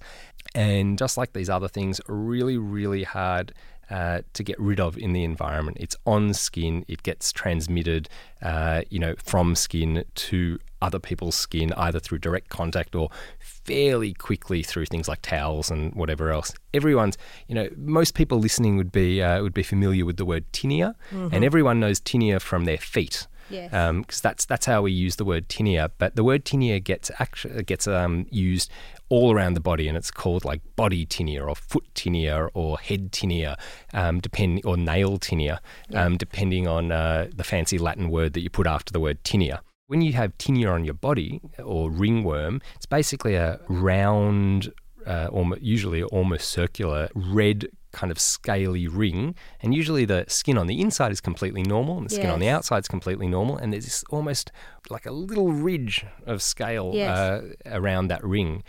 And 0.56 0.98
just 0.98 1.18
like 1.18 1.34
these 1.34 1.50
other 1.50 1.68
things, 1.68 2.02
really, 2.08 2.58
really 2.58 3.04
hard 3.04 3.54
uh, 3.89 4.22
to 4.34 4.44
get 4.44 4.60
rid 4.60 4.79
of 4.79 4.98
in 4.98 5.13
the 5.13 5.24
environment. 5.24 5.77
It's 5.79 5.96
on 6.06 6.34
skin. 6.34 6.86
It 6.88 7.03
gets 7.03 7.32
transmitted, 7.32 8.10
uh, 8.41 8.82
you 8.89 9.00
know, 9.00 9.15
from 9.24 9.56
skin 9.56 10.03
to 10.15 10.60
other 10.82 11.00
people's 11.00 11.36
skin, 11.36 11.74
either 11.74 12.00
through 12.00 12.20
direct 12.20 12.50
contact 12.50 12.96
or 12.96 13.10
fairly 13.39 14.13
quickly 14.13 14.62
through 14.63 14.86
things 14.86 15.08
like 15.08 15.22
towels 15.22 15.72
and 15.72 15.94
whatever 15.96 16.32
else. 16.32 16.53
Everyone's, 16.74 17.17
you 17.48 17.56
know, 17.56 17.70
most 17.75 18.13
people 18.13 18.39
listening 18.39 18.77
would 18.77 18.91
be 18.91 19.22
uh, 19.22 19.41
would 19.41 19.53
be 19.53 19.63
familiar 19.63 20.06
with 20.06 20.17
the 20.17 20.25
word 20.25 20.46
tinea, 20.51 20.94
and 21.12 21.44
everyone 21.44 21.79
knows 21.79 22.00
tinea 22.00 22.39
from 22.41 22.65
their 22.65 22.77
feet. 22.77 23.27
Yes. 23.50 23.72
because 23.72 24.20
that's 24.20 24.46
that's 24.46 24.65
how 24.65 24.82
we 24.82 24.91
use 24.91 25.15
the 25.15 25.24
word 25.24 25.48
tinea. 25.48 25.89
But 25.98 26.15
the 26.17 26.24
word 26.24 26.44
tinea 26.44 26.84
gets 26.84 27.10
actually 27.20 27.63
gets 27.63 27.88
um, 27.88 28.27
used 28.29 28.70
all 29.10 29.34
around 29.34 29.54
the 29.54 29.60
body, 29.62 29.88
and 29.88 29.98
it's 29.98 30.12
called 30.12 30.44
like 30.46 30.62
body 30.76 31.06
tinea 31.06 31.48
or 31.48 31.56
foot 31.56 31.86
tinea 31.96 32.50
or 32.54 32.78
head 32.80 33.12
tinea, 33.12 33.56
um, 33.94 34.20
depending 34.20 34.66
or 34.66 34.76
nail 34.78 35.18
tinea, 35.18 35.60
um, 35.94 36.18
depending 36.18 36.68
on 36.68 36.92
uh, 36.92 37.28
the 37.36 37.44
fancy 37.44 37.78
Latin 37.78 38.10
word 38.10 38.34
that 38.34 38.42
you 38.42 38.50
put 38.50 38.68
after 38.68 38.92
the 38.92 39.00
word 39.00 39.24
tinea. 39.24 39.60
When 39.88 40.02
you 40.02 40.14
have 40.14 40.38
tinea 40.38 40.74
on 40.74 40.84
your 40.84 40.94
body 40.96 41.40
or 41.64 41.90
ringworm, 41.90 42.62
it's 42.76 42.86
basically 42.86 43.36
a 43.36 43.60
round, 43.70 44.74
uh, 45.06 45.30
almo- 45.32 45.58
usually 45.62 46.04
almost 46.04 46.50
circular, 46.50 47.08
red 47.16 47.68
kind 47.94 48.12
of 48.12 48.20
scaly 48.20 48.86
ring. 48.88 49.34
And 49.62 49.74
usually 49.74 50.04
the 50.04 50.26
skin 50.28 50.58
on 50.58 50.68
the 50.68 50.82
inside 50.82 51.12
is 51.14 51.22
completely 51.22 51.64
normal 51.64 51.98
and 51.98 52.06
the 52.10 52.14
skin 52.16 52.30
on 52.30 52.40
the 52.40 52.50
outside 52.50 52.80
is 52.80 52.88
completely 52.90 53.28
normal. 53.28 53.56
And 53.58 53.72
there's 53.72 53.86
this 53.86 54.04
almost 54.10 54.52
like 54.90 55.06
a 55.06 55.12
little 55.12 55.54
ridge 55.54 56.06
of 56.26 56.42
scale 56.42 56.92
Yes. 56.94 57.18
uh, 57.18 57.54
around 57.66 58.10
that 58.10 58.24
ring. 58.26 58.64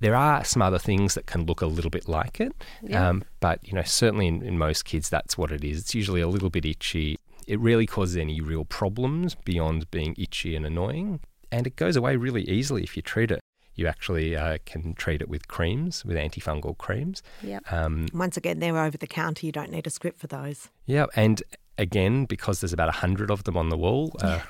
There 0.00 0.14
are 0.14 0.44
some 0.44 0.62
other 0.62 0.78
things 0.78 1.14
that 1.14 1.26
can 1.26 1.44
look 1.46 1.60
a 1.60 1.66
little 1.66 1.90
bit 1.90 2.08
like 2.08 2.40
it, 2.40 2.52
Yeah. 2.82 3.08
um, 3.08 3.24
but 3.40 3.58
you 3.66 3.72
know 3.74 3.82
certainly 3.82 4.26
in, 4.26 4.42
in 4.42 4.56
most 4.58 4.84
kids 4.84 5.08
that's 5.08 5.36
what 5.36 5.50
it 5.50 5.64
is. 5.64 5.78
It's 5.80 5.94
usually 5.94 6.20
a 6.20 6.28
little 6.28 6.50
bit 6.50 6.64
itchy. 6.64 7.18
It 7.46 7.58
rarely 7.60 7.86
causes 7.86 8.16
any 8.16 8.40
real 8.40 8.64
problems 8.64 9.34
beyond 9.34 9.90
being 9.90 10.14
itchy 10.18 10.54
and 10.54 10.64
annoying, 10.66 11.20
and 11.50 11.66
it 11.66 11.76
goes 11.76 11.96
away 11.96 12.16
really 12.16 12.42
easily 12.48 12.82
if 12.82 12.96
you 12.96 13.02
treat 13.02 13.30
it. 13.30 13.40
You 13.74 13.86
actually 13.86 14.34
uh, 14.36 14.58
can 14.66 14.94
treat 14.94 15.22
it 15.22 15.28
with 15.28 15.46
creams, 15.46 16.04
with 16.04 16.16
antifungal 16.16 16.76
creams. 16.76 17.22
Yep. 17.44 17.72
Um, 17.72 18.06
Once 18.12 18.36
again, 18.36 18.58
they're 18.58 18.76
over 18.76 18.98
the 18.98 19.06
counter. 19.06 19.46
You 19.46 19.52
don't 19.52 19.70
need 19.70 19.86
a 19.86 19.90
script 19.90 20.18
for 20.18 20.26
those. 20.26 20.68
yeah, 20.84 21.06
and 21.14 21.42
again, 21.78 22.24
because 22.26 22.60
there's 22.60 22.72
about 22.72 22.88
a 22.88 22.92
hundred 22.92 23.30
of 23.30 23.44
them 23.44 23.56
on 23.56 23.68
the 23.70 23.76
wall, 23.78 24.14
uh, 24.20 24.40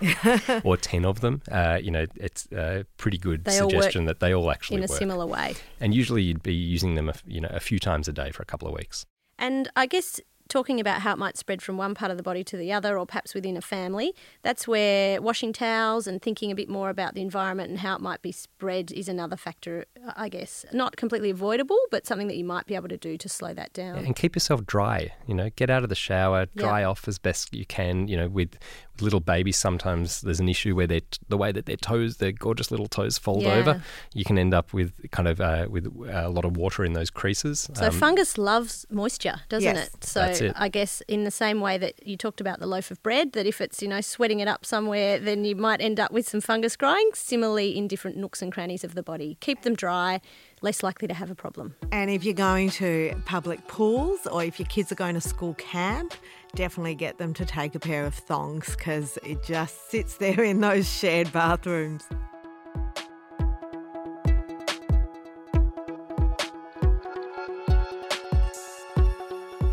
or 0.64 0.76
ten 0.76 1.04
of 1.04 1.20
them, 1.20 1.42
uh, 1.52 1.78
you 1.82 1.90
know, 1.90 2.06
it's 2.16 2.48
a 2.52 2.84
pretty 2.96 3.18
good 3.18 3.44
They 3.44 3.52
suggestion 3.52 4.06
that 4.06 4.20
they 4.20 4.34
all 4.34 4.50
actually 4.50 4.78
in 4.78 4.84
a 4.84 4.88
work. 4.88 4.98
similar 4.98 5.26
way. 5.26 5.54
and 5.80 5.94
usually, 5.94 6.22
you'd 6.22 6.42
be 6.42 6.54
using 6.54 6.94
them, 6.94 7.08
a 7.08 7.14
you 7.26 7.40
know, 7.40 7.50
a 7.52 7.60
few 7.60 7.78
times 7.78 8.08
a 8.08 8.12
day 8.12 8.30
for 8.30 8.42
a 8.42 8.46
couple 8.46 8.66
of 8.66 8.74
weeks. 8.74 9.04
And 9.38 9.70
I 9.76 9.86
guess 9.86 10.20
talking 10.48 10.80
about 10.80 11.02
how 11.02 11.12
it 11.12 11.18
might 11.18 11.36
spread 11.36 11.60
from 11.60 11.76
one 11.76 11.94
part 11.94 12.10
of 12.10 12.16
the 12.16 12.22
body 12.22 12.42
to 12.44 12.56
the 12.56 12.72
other, 12.72 12.98
or 12.98 13.06
perhaps 13.06 13.34
within 13.34 13.56
a 13.56 13.60
family, 13.60 14.14
that's 14.42 14.66
where 14.66 15.20
washing 15.20 15.52
towels 15.52 16.06
and 16.06 16.22
thinking 16.22 16.50
a 16.50 16.54
bit 16.54 16.68
more 16.68 16.90
about 16.90 17.14
the 17.14 17.20
environment 17.20 17.68
and 17.70 17.78
how 17.80 17.94
it 17.94 18.00
might 18.00 18.22
be 18.22 18.32
spread 18.32 18.90
is 18.92 19.08
another 19.08 19.36
factor, 19.36 19.84
I 20.16 20.28
guess. 20.28 20.64
Not 20.72 20.96
completely 20.96 21.30
avoidable, 21.30 21.78
but 21.90 22.06
something 22.06 22.28
that 22.28 22.36
you 22.36 22.44
might 22.44 22.66
be 22.66 22.74
able 22.74 22.88
to 22.88 22.96
do 22.96 23.16
to 23.18 23.28
slow 23.28 23.52
that 23.54 23.72
down. 23.72 23.98
and 23.98 24.16
keep 24.16 24.34
yourself 24.34 24.64
dry. 24.64 25.12
You 25.26 25.34
know, 25.34 25.50
get 25.54 25.68
out 25.70 25.82
of 25.82 25.88
the 25.90 25.94
shower, 25.94 26.46
dry 26.56 26.82
off 26.82 27.06
as 27.06 27.18
best 27.18 27.54
you 27.54 27.66
can. 27.66 28.08
You 28.08 28.16
know, 28.16 28.28
with, 28.28 28.56
with 28.87 28.87
little 29.00 29.20
babies, 29.20 29.56
sometimes 29.56 30.20
there's 30.22 30.40
an 30.40 30.48
issue 30.48 30.74
where 30.74 30.86
they 30.86 31.02
the 31.28 31.36
way 31.36 31.52
that 31.52 31.66
their 31.66 31.76
toes, 31.76 32.16
their 32.16 32.32
gorgeous 32.32 32.70
little 32.70 32.86
toes, 32.86 33.18
fold 33.18 33.44
Yeah. 33.44 33.54
over. 33.54 33.82
You 34.14 34.24
can 34.24 34.38
end 34.38 34.54
up 34.54 34.72
with 34.72 34.92
kind 35.10 35.28
of 35.28 35.40
uh, 35.40 35.66
with 35.68 35.86
a 36.10 36.28
lot 36.28 36.44
of 36.44 36.56
water 36.56 36.84
in 36.84 36.92
those 36.92 37.10
creases. 37.10 37.68
So 37.74 37.86
Um, 37.86 37.92
fungus 37.92 38.38
loves 38.38 38.86
moisture, 38.90 39.40
doesn't 39.48 39.74
Yes, 39.74 39.88
it? 39.88 40.04
So 40.04 40.20
that's 40.20 40.40
it. 40.40 40.52
I 40.56 40.68
guess 40.68 41.02
in 41.08 41.24
the 41.24 41.30
same 41.30 41.60
way 41.60 41.78
that 41.78 41.94
you 42.06 42.16
talked 42.16 42.40
about 42.40 42.58
the 42.60 42.66
loaf 42.66 42.90
of 42.90 43.02
bread, 43.02 43.32
that 43.32 43.46
if 43.46 43.60
it's 43.60 43.82
you 43.82 43.88
know 43.88 44.00
sweating 44.00 44.40
it 44.40 44.48
up 44.48 44.64
somewhere, 44.64 45.18
then 45.18 45.44
you 45.44 45.56
might 45.56 45.80
end 45.80 45.98
up 46.00 46.10
with 46.12 46.28
some 46.28 46.40
fungus 46.40 46.76
growing. 46.76 47.10
Similarly, 47.14 47.76
in 47.76 47.88
different 47.88 48.16
nooks 48.16 48.42
and 48.42 48.52
crannies 48.52 48.84
of 48.84 48.94
the 48.94 49.02
body, 49.02 49.36
keep 49.40 49.62
them 49.62 49.74
dry, 49.74 50.20
less 50.62 50.82
likely 50.82 51.08
to 51.08 51.14
have 51.14 51.30
a 51.30 51.34
problem. 51.34 51.74
And 51.92 52.10
if 52.10 52.24
you're 52.24 52.34
going 52.34 52.70
to 52.70 53.14
public 53.24 53.66
pools 53.68 54.26
or 54.26 54.42
if 54.44 54.58
your 54.58 54.66
kids 54.68 54.90
are 54.92 54.96
going 54.96 55.14
to 55.14 55.20
school 55.20 55.54
camp, 55.54 56.14
definitely 56.54 56.94
get 56.94 57.18
them 57.18 57.34
to 57.34 57.44
take 57.44 57.74
a 57.74 57.80
pair 57.80 58.04
of 58.04 58.14
thongs 58.14 58.76
because 58.76 59.18
it 59.22 59.42
just 59.44 59.90
sits 59.90 60.16
there 60.16 60.42
in 60.42 60.60
those 60.60 60.88
shared 60.88 61.32
bathrooms. 61.32 62.04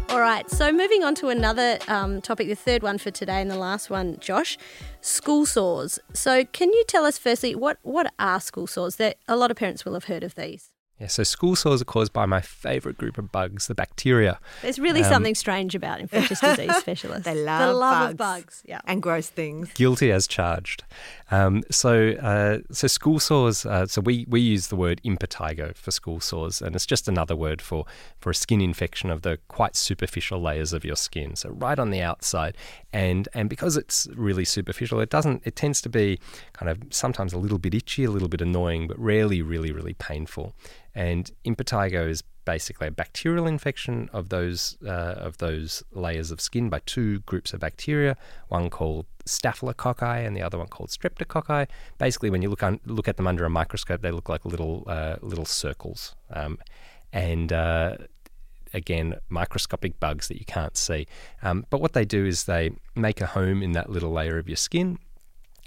All 0.10 0.22
right, 0.22 0.50
so 0.50 0.72
moving 0.72 1.04
on 1.04 1.14
to 1.16 1.28
another 1.28 1.78
um, 1.90 2.22
topic, 2.22 2.48
the 2.48 2.56
third 2.56 2.84
one 2.84 2.98
for 2.98 3.12
today 3.12 3.42
and 3.42 3.52
the 3.52 3.58
last 3.58 3.90
one, 3.90 4.18
Josh, 4.22 4.58
school 5.02 5.46
sores. 5.46 6.00
So, 6.14 6.46
can 6.46 6.72
you 6.72 6.86
tell 6.88 7.04
us 7.04 7.18
firstly 7.18 7.54
what 7.54 7.80
what 7.82 8.14
are 8.18 8.40
school 8.40 8.66
sores? 8.66 8.96
That 8.96 9.18
a 9.28 9.36
lot 9.36 9.52
of 9.52 9.58
parents 9.58 9.84
will 9.84 9.94
have 9.94 10.06
heard 10.06 10.24
of 10.24 10.36
these. 10.36 10.72
Yeah, 11.00 11.08
so 11.08 11.24
school 11.24 11.56
sores 11.56 11.82
are 11.82 11.86
caused 11.86 12.14
by 12.14 12.26
my 12.26 12.40
favourite 12.42 12.98
group 12.98 13.18
of 13.18 13.32
bugs, 13.32 13.68
the 13.68 13.76
bacteria. 13.76 14.40
There's 14.62 14.80
really 14.80 15.04
Um, 15.04 15.10
something 15.12 15.36
strange 15.36 15.76
about 15.76 16.00
infectious 16.00 16.40
disease 16.42 16.76
specialists. 16.78 17.26
They 17.26 17.34
the 17.34 17.42
love 17.44 17.76
love 17.76 18.12
of 18.12 18.18
bugs. 18.18 18.44
bugs. 18.44 18.64
Yeah. 18.66 18.80
And 18.86 19.02
gross 19.02 19.28
things. 19.30 19.72
Guilty 19.74 20.12
as 20.12 20.26
charged. 20.28 20.84
Um, 21.32 21.64
so, 21.72 22.12
uh, 22.12 22.60
so 22.72 22.88
school 22.88 23.20
sores. 23.20 23.66
Uh, 23.66 23.88
so 23.88 24.00
we, 24.02 24.26
we 24.30 24.40
use 24.40 24.68
the 24.68 24.76
word 24.76 25.02
impetigo 25.04 25.76
for 25.76 25.92
school 25.92 26.20
sores, 26.20 26.62
and 26.62 26.76
it's 26.76 26.86
just 26.86 27.08
another 27.08 27.36
word 27.36 27.62
for 27.62 27.86
for 28.20 28.30
a 28.30 28.36
skin 28.36 28.62
infection 28.62 29.10
of 29.10 29.24
the 29.24 29.40
quite 29.48 29.76
superficial 29.76 30.40
layers 30.42 30.72
of 30.72 30.86
your 30.86 30.96
skin. 30.96 31.36
So 31.36 31.50
right 31.50 31.78
on 31.80 31.90
the 31.90 32.02
outside, 32.02 32.56
and 32.96 33.28
and 33.34 33.50
because 33.50 33.76
it's 33.76 34.08
really 34.16 34.46
superficial, 34.46 35.02
it 35.02 35.10
doesn't. 35.10 35.42
It 35.44 35.58
tends 35.58 35.82
to 35.82 35.90
be 35.90 36.18
kind 36.54 36.70
of 36.70 36.82
sometimes 36.92 37.34
a 37.34 37.38
little 37.38 37.58
bit 37.58 37.74
itchy, 37.74 38.06
a 38.06 38.10
little 38.10 38.30
bit 38.30 38.40
annoying, 38.40 38.88
but 38.88 38.98
rarely 38.98 39.42
really 39.42 39.74
really 39.74 39.96
painful. 39.96 40.56
And 40.96 41.30
impetigo 41.44 42.10
is 42.10 42.24
basically 42.46 42.88
a 42.88 42.92
bacterial 42.92 43.48
infection 43.48 44.10
of 44.14 44.30
those 44.30 44.78
uh, 44.86 45.16
of 45.28 45.40
those 45.40 45.84
layers 45.92 46.32
of 46.32 46.40
skin 46.40 46.70
by 46.70 46.80
two 46.86 47.20
groups 47.32 47.54
of 47.54 47.60
bacteria, 47.60 48.16
one 48.48 48.70
called 48.70 49.08
Staphylococci 49.26 50.26
and 50.26 50.34
the 50.34 50.42
other 50.42 50.58
one 50.58 50.68
called 50.68 50.90
Streptococci. 50.90 51.68
Basically, 51.98 52.30
when 52.30 52.42
you 52.42 52.50
look 52.50 52.64
un- 52.64 52.80
look 52.86 53.10
at 53.10 53.18
them 53.18 53.28
under 53.28 53.44
a 53.44 53.50
microscope, 53.50 54.04
they 54.04 54.12
look 54.12 54.30
like 54.30 54.46
little 54.46 54.86
uh, 54.88 55.18
little 55.22 55.46
circles, 55.46 56.16
um, 56.30 56.60
and 57.12 57.52
uh, 57.52 57.98
again, 58.76 59.16
microscopic 59.30 60.00
bugs 60.00 60.28
that 60.28 60.38
you 60.38 60.46
can't 60.46 60.78
see. 60.78 61.08
Um, 61.42 61.66
but 61.70 61.82
what 61.82 61.94
they 61.94 62.06
do 62.06 62.26
is 62.26 62.44
they 62.44 62.72
make 62.96 63.22
a 63.22 63.26
home 63.28 63.64
in 63.64 63.72
that 63.72 63.90
little 63.90 64.12
layer 64.12 64.38
of 64.38 64.48
your 64.48 64.58
skin. 64.58 65.00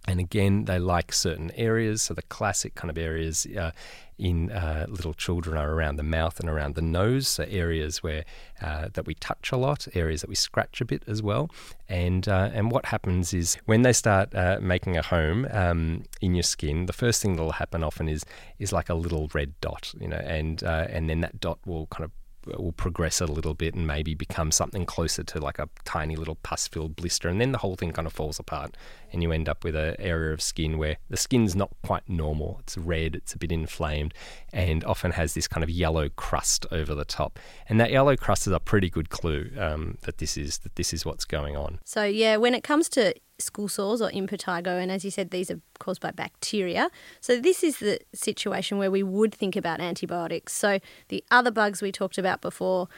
And 0.06 0.20
again, 0.20 0.64
they 0.64 0.78
like 0.78 1.12
certain 1.12 1.50
areas. 1.54 2.02
So 2.02 2.14
the 2.14 2.22
classic 2.22 2.74
kind 2.74 2.90
of 2.90 2.96
areas 2.96 3.46
uh, 3.46 3.72
in 4.16 4.50
uh, 4.50 4.86
little 4.88 5.12
children 5.12 5.56
are 5.58 5.70
around 5.70 5.96
the 5.96 6.02
mouth 6.02 6.40
and 6.40 6.48
around 6.48 6.76
the 6.76 6.82
nose. 6.82 7.28
So 7.28 7.44
areas 7.44 8.02
where 8.02 8.24
uh, 8.62 8.88
that 8.94 9.06
we 9.06 9.14
touch 9.14 9.52
a 9.52 9.58
lot, 9.58 9.86
areas 9.94 10.22
that 10.22 10.30
we 10.30 10.34
scratch 10.34 10.80
a 10.80 10.86
bit 10.86 11.02
as 11.06 11.22
well. 11.22 11.50
And 11.90 12.26
uh, 12.26 12.50
and 12.54 12.70
what 12.70 12.86
happens 12.86 13.34
is 13.34 13.56
when 13.66 13.82
they 13.82 13.92
start 13.92 14.34
uh, 14.34 14.58
making 14.62 14.96
a 14.96 15.02
home 15.02 15.46
um, 15.50 16.04
in 16.22 16.34
your 16.34 16.42
skin, 16.42 16.86
the 16.86 16.94
first 16.94 17.20
thing 17.20 17.36
that'll 17.36 17.52
happen 17.52 17.84
often 17.84 18.08
is 18.08 18.24
is 18.58 18.72
like 18.72 18.88
a 18.88 18.94
little 18.94 19.28
red 19.34 19.60
dot, 19.60 19.92
you 20.00 20.08
know, 20.08 20.16
and 20.16 20.64
uh, 20.64 20.86
and 20.88 21.10
then 21.10 21.20
that 21.20 21.38
dot 21.38 21.58
will 21.66 21.86
kind 21.88 22.04
of 22.04 22.12
will 22.56 22.72
progress 22.72 23.20
a 23.20 23.26
little 23.26 23.54
bit 23.54 23.74
and 23.74 23.86
maybe 23.86 24.14
become 24.14 24.50
something 24.50 24.86
closer 24.86 25.22
to 25.24 25.40
like 25.40 25.58
a 25.58 25.68
tiny 25.84 26.16
little 26.16 26.36
pus 26.36 26.68
filled 26.68 26.96
blister. 26.96 27.28
And 27.28 27.40
then 27.40 27.52
the 27.52 27.58
whole 27.58 27.76
thing 27.76 27.92
kind 27.92 28.06
of 28.06 28.12
falls 28.12 28.38
apart 28.38 28.76
and 29.12 29.22
you 29.22 29.32
end 29.32 29.48
up 29.48 29.64
with 29.64 29.74
an 29.74 29.96
area 29.98 30.32
of 30.32 30.42
skin 30.42 30.78
where 30.78 30.96
the 31.08 31.16
skin's 31.16 31.54
not 31.54 31.70
quite 31.84 32.08
normal. 32.08 32.58
It's 32.60 32.76
red, 32.76 33.14
it's 33.14 33.34
a 33.34 33.38
bit 33.38 33.52
inflamed, 33.52 34.14
and 34.52 34.84
often 34.84 35.12
has 35.12 35.34
this 35.34 35.48
kind 35.48 35.64
of 35.64 35.70
yellow 35.70 36.08
crust 36.10 36.66
over 36.70 36.94
the 36.94 37.04
top. 37.04 37.38
And 37.68 37.80
that 37.80 37.90
yellow 37.90 38.16
crust 38.16 38.46
is 38.46 38.52
a 38.52 38.60
pretty 38.60 38.90
good 38.90 39.10
clue 39.10 39.50
um, 39.58 39.98
that 40.02 40.18
this 40.18 40.36
is 40.36 40.58
that 40.58 40.76
this 40.76 40.92
is 40.92 41.04
what's 41.04 41.24
going 41.24 41.56
on. 41.56 41.80
So 41.84 42.04
yeah, 42.04 42.36
when 42.36 42.54
it 42.54 42.62
comes 42.62 42.88
to 42.90 43.14
school 43.38 43.68
sores 43.68 44.02
or 44.02 44.10
impetigo, 44.10 44.80
and 44.82 44.90
as 44.90 45.04
you 45.04 45.10
said, 45.10 45.30
these 45.30 45.50
are 45.50 45.60
caused 45.78 46.00
by 46.00 46.10
bacteria. 46.10 46.90
So 47.20 47.38
this 47.38 47.62
is 47.62 47.78
the 47.78 48.00
situation 48.12 48.78
where 48.78 48.90
we 48.90 49.02
would 49.02 49.32
think 49.34 49.54
about 49.54 49.80
antibiotics. 49.80 50.52
So 50.52 50.80
the 51.08 51.24
other 51.30 51.50
bugs 51.50 51.80
we 51.80 51.92
talked 51.92 52.18
about 52.18 52.40
before, 52.40 52.88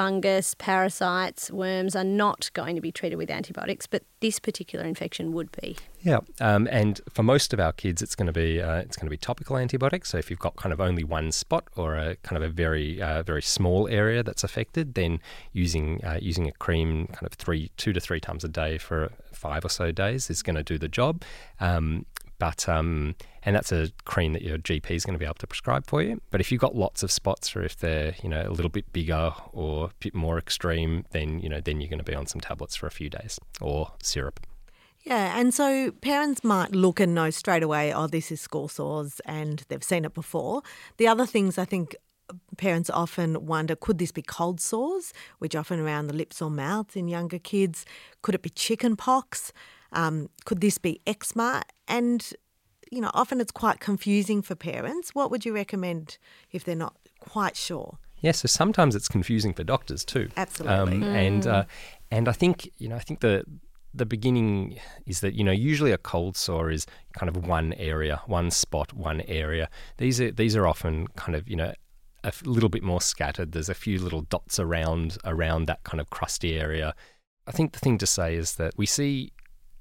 fungus, 0.00 0.54
parasites, 0.54 1.50
worms, 1.50 1.94
are 1.94 2.04
not 2.04 2.50
going 2.54 2.74
to 2.74 2.80
be 2.80 2.90
treated 2.90 3.16
with 3.16 3.30
antibiotics, 3.30 3.86
but 3.86 4.02
this 4.20 4.40
particular 4.40 4.82
infection 4.82 5.34
would 5.34 5.52
be. 5.60 5.76
Yeah, 6.00 6.20
um, 6.40 6.66
and 6.70 7.02
for 7.12 7.22
most 7.22 7.52
of 7.52 7.60
our 7.60 7.72
kids, 7.72 8.00
it's 8.00 8.14
going 8.14 8.26
to 8.26 8.32
be 8.32 8.62
uh, 8.62 8.76
it's 8.76 8.96
going 8.96 9.08
to 9.08 9.10
be 9.10 9.18
topical 9.18 9.58
antibiotics. 9.58 10.08
So 10.08 10.16
if 10.16 10.30
you've 10.30 10.38
got 10.38 10.56
kind 10.56 10.72
of 10.72 10.80
only 10.80 11.04
one 11.04 11.32
spot 11.32 11.64
or 11.76 11.96
a 11.96 12.16
kind 12.22 12.42
of 12.42 12.50
a 12.50 12.50
very 12.50 13.02
uh, 13.02 13.22
very 13.24 13.42
small 13.42 13.88
area 13.88 14.22
that's 14.22 14.42
affected, 14.42 14.94
then 14.94 15.20
using 15.52 16.02
uh, 16.02 16.18
using 16.18 16.48
a 16.48 16.52
cream 16.52 17.06
kind 17.08 17.26
of 17.26 17.34
three 17.34 17.70
two 17.76 17.92
to 17.92 18.00
three 18.00 18.20
times 18.20 18.42
a 18.42 18.48
day 18.48 18.78
for 18.78 19.12
five 19.32 19.66
or 19.66 19.68
so 19.68 19.92
days 19.92 20.30
is 20.30 20.42
going 20.42 20.56
to 20.56 20.62
do 20.62 20.78
the 20.78 20.88
job. 20.88 21.22
Um, 21.60 22.06
but 22.40 22.68
um, 22.68 23.14
and 23.44 23.54
that's 23.54 23.70
a 23.70 23.90
cream 24.04 24.32
that 24.32 24.42
your 24.42 24.58
GP 24.58 24.90
is 24.90 25.04
going 25.04 25.12
to 25.12 25.18
be 25.18 25.24
able 25.24 25.34
to 25.34 25.46
prescribe 25.46 25.86
for 25.86 26.02
you. 26.02 26.20
But 26.30 26.40
if 26.40 26.50
you've 26.50 26.60
got 26.60 26.74
lots 26.74 27.04
of 27.04 27.12
spots, 27.12 27.54
or 27.54 27.62
if 27.62 27.76
they're 27.76 28.16
you 28.22 28.28
know 28.28 28.42
a 28.44 28.50
little 28.50 28.70
bit 28.70 28.92
bigger 28.92 29.32
or 29.52 29.86
a 29.86 29.90
bit 30.00 30.14
more 30.14 30.38
extreme, 30.38 31.04
then 31.12 31.38
you 31.38 31.48
know 31.48 31.60
then 31.60 31.80
you're 31.80 31.90
going 31.90 31.98
to 31.98 32.04
be 32.04 32.14
on 32.14 32.26
some 32.26 32.40
tablets 32.40 32.74
for 32.74 32.88
a 32.88 32.90
few 32.90 33.08
days 33.08 33.38
or 33.60 33.92
syrup. 34.02 34.40
Yeah, 35.02 35.38
and 35.38 35.54
so 35.54 35.92
parents 36.02 36.42
might 36.42 36.72
look 36.72 37.00
and 37.00 37.14
know 37.14 37.30
straight 37.30 37.62
away, 37.62 37.92
oh, 37.94 38.06
this 38.06 38.30
is 38.30 38.40
school 38.40 38.68
sores, 38.68 39.20
and 39.24 39.64
they've 39.68 39.84
seen 39.84 40.04
it 40.04 40.12
before. 40.12 40.62
The 40.98 41.06
other 41.06 41.24
things 41.24 41.56
I 41.56 41.64
think 41.64 41.96
parents 42.58 42.90
often 42.90 43.46
wonder 43.46 43.74
could 43.74 43.98
this 43.98 44.12
be 44.12 44.22
cold 44.22 44.60
sores, 44.60 45.12
which 45.38 45.56
often 45.56 45.80
around 45.80 46.06
the 46.06 46.14
lips 46.14 46.42
or 46.42 46.50
mouth 46.50 46.96
in 46.96 47.08
younger 47.08 47.38
kids? 47.38 47.84
Could 48.22 48.34
it 48.34 48.42
be 48.42 48.50
chicken 48.50 48.96
pox? 48.96 49.52
Um, 49.92 50.30
could 50.44 50.60
this 50.60 50.78
be 50.78 51.00
eczema? 51.06 51.62
And, 51.88 52.32
you 52.90 53.00
know, 53.00 53.10
often 53.14 53.40
it's 53.40 53.52
quite 53.52 53.80
confusing 53.80 54.42
for 54.42 54.54
parents. 54.54 55.14
What 55.14 55.30
would 55.30 55.44
you 55.44 55.54
recommend 55.54 56.18
if 56.52 56.64
they're 56.64 56.76
not 56.76 56.96
quite 57.20 57.56
sure? 57.56 57.98
Yeah, 58.20 58.32
so 58.32 58.46
sometimes 58.46 58.94
it's 58.94 59.08
confusing 59.08 59.54
for 59.54 59.64
doctors 59.64 60.04
too. 60.04 60.28
Absolutely. 60.36 60.96
Um, 60.96 61.02
mm. 61.02 61.14
And 61.14 61.46
uh, 61.46 61.64
and 62.10 62.28
I 62.28 62.32
think 62.32 62.70
you 62.78 62.88
know 62.88 62.96
I 62.96 62.98
think 62.98 63.20
the 63.20 63.44
the 63.94 64.06
beginning 64.06 64.78
is 65.06 65.20
that 65.20 65.34
you 65.34 65.42
know 65.42 65.52
usually 65.52 65.92
a 65.92 65.98
cold 65.98 66.36
sore 66.36 66.70
is 66.70 66.86
kind 67.14 67.34
of 67.34 67.46
one 67.46 67.72
area, 67.74 68.20
one 68.26 68.50
spot, 68.50 68.92
one 68.92 69.22
area. 69.22 69.68
These 69.96 70.20
are 70.20 70.30
these 70.30 70.54
are 70.54 70.66
often 70.66 71.06
kind 71.16 71.34
of 71.34 71.48
you 71.48 71.56
know 71.56 71.72
a 72.22 72.32
little 72.44 72.68
bit 72.68 72.82
more 72.82 73.00
scattered. 73.00 73.52
There's 73.52 73.68
a 73.68 73.74
few 73.74 73.98
little 73.98 74.22
dots 74.22 74.58
around 74.58 75.16
around 75.24 75.66
that 75.66 75.82
kind 75.84 76.00
of 76.00 76.10
crusty 76.10 76.58
area. 76.58 76.94
I 77.46 77.52
think 77.52 77.72
the 77.72 77.78
thing 77.78 77.98
to 77.98 78.06
say 78.06 78.36
is 78.36 78.56
that 78.56 78.74
we 78.76 78.86
see 78.86 79.32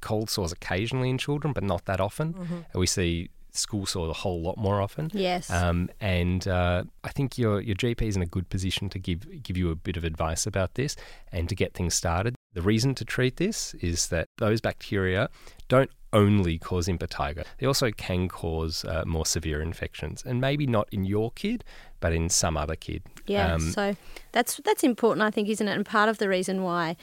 cold 0.02 0.30
sores 0.30 0.52
occasionally 0.52 1.10
in 1.10 1.18
children, 1.18 1.54
but 1.54 1.64
not 1.64 1.86
that 1.86 2.00
often. 2.00 2.34
Mm-hmm. 2.34 2.80
We 2.80 2.88
see 2.88 3.30
school 3.52 3.86
sores 3.86 4.10
a 4.10 4.14
whole 4.14 4.42
lot 4.42 4.58
more 4.58 4.82
often. 4.82 5.10
Yes. 5.14 5.50
Um, 5.50 5.90
and 6.00 6.48
uh, 6.48 6.84
I 7.04 7.10
think 7.10 7.38
your 7.38 7.62
your 7.62 7.76
GP 7.76 8.02
is 8.02 8.16
in 8.16 8.22
a 8.22 8.28
good 8.28 8.50
position 8.50 8.90
to 8.90 9.00
give 9.00 9.44
give 9.44 9.58
you 9.58 9.72
a 9.72 9.76
bit 9.76 9.98
of 9.98 10.04
advice 10.04 10.46
about 10.46 10.76
this 10.76 10.96
and 11.32 11.50
to 11.50 11.56
get 11.56 11.74
things 11.74 11.94
started. 11.94 12.36
The 12.54 12.62
reason 12.62 12.96
to 12.96 13.06
treat 13.06 13.38
this 13.38 13.74
is 13.76 14.08
that 14.08 14.28
those 14.38 14.62
bacteria 14.62 15.30
don't 15.68 15.92
only 16.12 16.58
cause 16.58 16.88
impetigo. 16.88 17.46
They 17.60 17.68
also 17.68 17.92
can 17.92 18.28
cause 18.28 18.84
uh, 18.84 19.04
more 19.06 19.26
severe 19.26 19.62
infections, 19.62 20.24
and 20.26 20.42
maybe 20.42 20.66
not 20.66 20.88
in 20.92 21.06
your 21.06 21.32
kid, 21.32 21.64
but 22.00 22.14
in 22.14 22.30
some 22.30 22.58
other 22.58 22.76
kid. 22.76 23.04
Yeah, 23.28 23.54
um, 23.54 23.62
so 23.72 23.96
that's 24.32 24.60
that's 24.66 24.84
important, 24.84 25.24
I 25.24 25.32
think, 25.32 25.50
isn't 25.50 25.68
it? 25.68 25.74
And 25.74 25.86
part 25.86 26.10
of 26.10 26.18
the 26.18 26.28
reason 26.28 26.64
why 26.64 26.96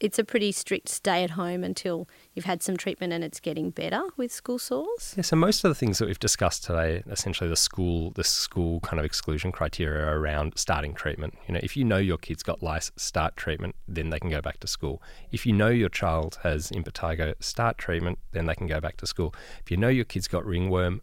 it's 0.00 0.18
a 0.18 0.24
pretty 0.24 0.52
strict 0.52 0.88
stay 0.88 1.22
at 1.24 1.30
home 1.30 1.64
until 1.64 2.08
you've 2.34 2.44
had 2.44 2.62
some 2.62 2.76
treatment 2.76 3.12
and 3.12 3.24
it's 3.24 3.40
getting 3.40 3.70
better 3.70 4.02
with 4.16 4.32
school 4.32 4.58
sores. 4.58 5.14
Yeah, 5.16 5.22
so 5.22 5.36
most 5.36 5.64
of 5.64 5.70
the 5.70 5.74
things 5.74 5.98
that 5.98 6.06
we've 6.06 6.18
discussed 6.18 6.64
today, 6.64 7.02
essentially 7.10 7.48
the 7.48 7.56
school, 7.56 8.10
the 8.10 8.24
school 8.24 8.80
kind 8.80 8.98
of 8.98 9.06
exclusion 9.06 9.52
criteria 9.52 10.06
around 10.06 10.54
starting 10.56 10.94
treatment. 10.94 11.34
You 11.48 11.54
know, 11.54 11.60
if 11.62 11.76
you 11.76 11.84
know 11.84 11.96
your 11.96 12.18
kid's 12.18 12.42
got 12.42 12.62
lice, 12.62 12.90
start 12.96 13.36
treatment, 13.36 13.76
then 13.86 14.10
they 14.10 14.18
can 14.18 14.30
go 14.30 14.40
back 14.40 14.60
to 14.60 14.66
school. 14.66 15.02
If 15.30 15.46
you 15.46 15.52
know 15.52 15.68
your 15.68 15.88
child 15.88 16.38
has 16.42 16.70
impetigo, 16.70 17.34
start 17.40 17.78
treatment, 17.78 18.18
then 18.32 18.46
they 18.46 18.54
can 18.54 18.66
go 18.66 18.80
back 18.80 18.96
to 18.98 19.06
school. 19.06 19.34
If 19.62 19.70
you 19.70 19.76
know 19.76 19.88
your 19.88 20.04
kid's 20.04 20.28
got 20.28 20.44
ringworm, 20.44 21.00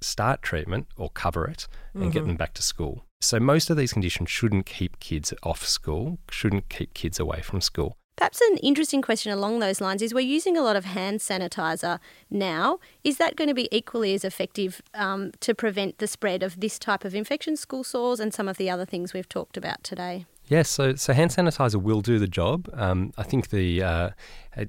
start 0.00 0.42
treatment 0.42 0.86
or 0.96 1.10
cover 1.10 1.44
it 1.46 1.66
and 1.92 2.04
mm-hmm. 2.04 2.12
get 2.12 2.26
them 2.26 2.36
back 2.36 2.54
to 2.54 2.62
school. 2.62 3.04
So 3.20 3.40
most 3.40 3.68
of 3.68 3.76
these 3.76 3.92
conditions 3.92 4.30
shouldn't 4.30 4.66
keep 4.66 5.00
kids 5.00 5.34
off 5.42 5.64
school, 5.64 6.18
shouldn't 6.30 6.68
keep 6.68 6.94
kids 6.94 7.18
away 7.18 7.40
from 7.42 7.60
school. 7.60 7.96
Perhaps 8.18 8.40
an 8.40 8.56
interesting 8.56 9.00
question 9.00 9.30
along 9.30 9.60
those 9.60 9.80
lines 9.80 10.02
is 10.02 10.12
we're 10.12 10.20
using 10.20 10.56
a 10.56 10.62
lot 10.62 10.74
of 10.74 10.84
hand 10.84 11.20
sanitizer 11.20 12.00
now. 12.28 12.80
Is 13.04 13.16
that 13.18 13.36
going 13.36 13.46
to 13.46 13.54
be 13.54 13.68
equally 13.70 14.12
as 14.12 14.24
effective 14.24 14.82
um, 14.92 15.30
to 15.38 15.54
prevent 15.54 15.98
the 15.98 16.08
spread 16.08 16.42
of 16.42 16.58
this 16.58 16.80
type 16.80 17.04
of 17.04 17.14
infection, 17.14 17.56
school 17.56 17.84
sores, 17.84 18.18
and 18.18 18.34
some 18.34 18.48
of 18.48 18.56
the 18.56 18.68
other 18.68 18.84
things 18.84 19.12
we've 19.12 19.28
talked 19.28 19.56
about 19.56 19.84
today? 19.84 20.26
Yes, 20.48 20.68
so 20.68 20.96
so 20.96 21.12
hand 21.12 21.30
sanitizer 21.30 21.80
will 21.80 22.00
do 22.00 22.18
the 22.18 22.26
job. 22.26 22.68
Um, 22.72 23.12
I 23.16 23.22
think 23.22 23.50
the 23.50 23.84
uh, 23.84 24.10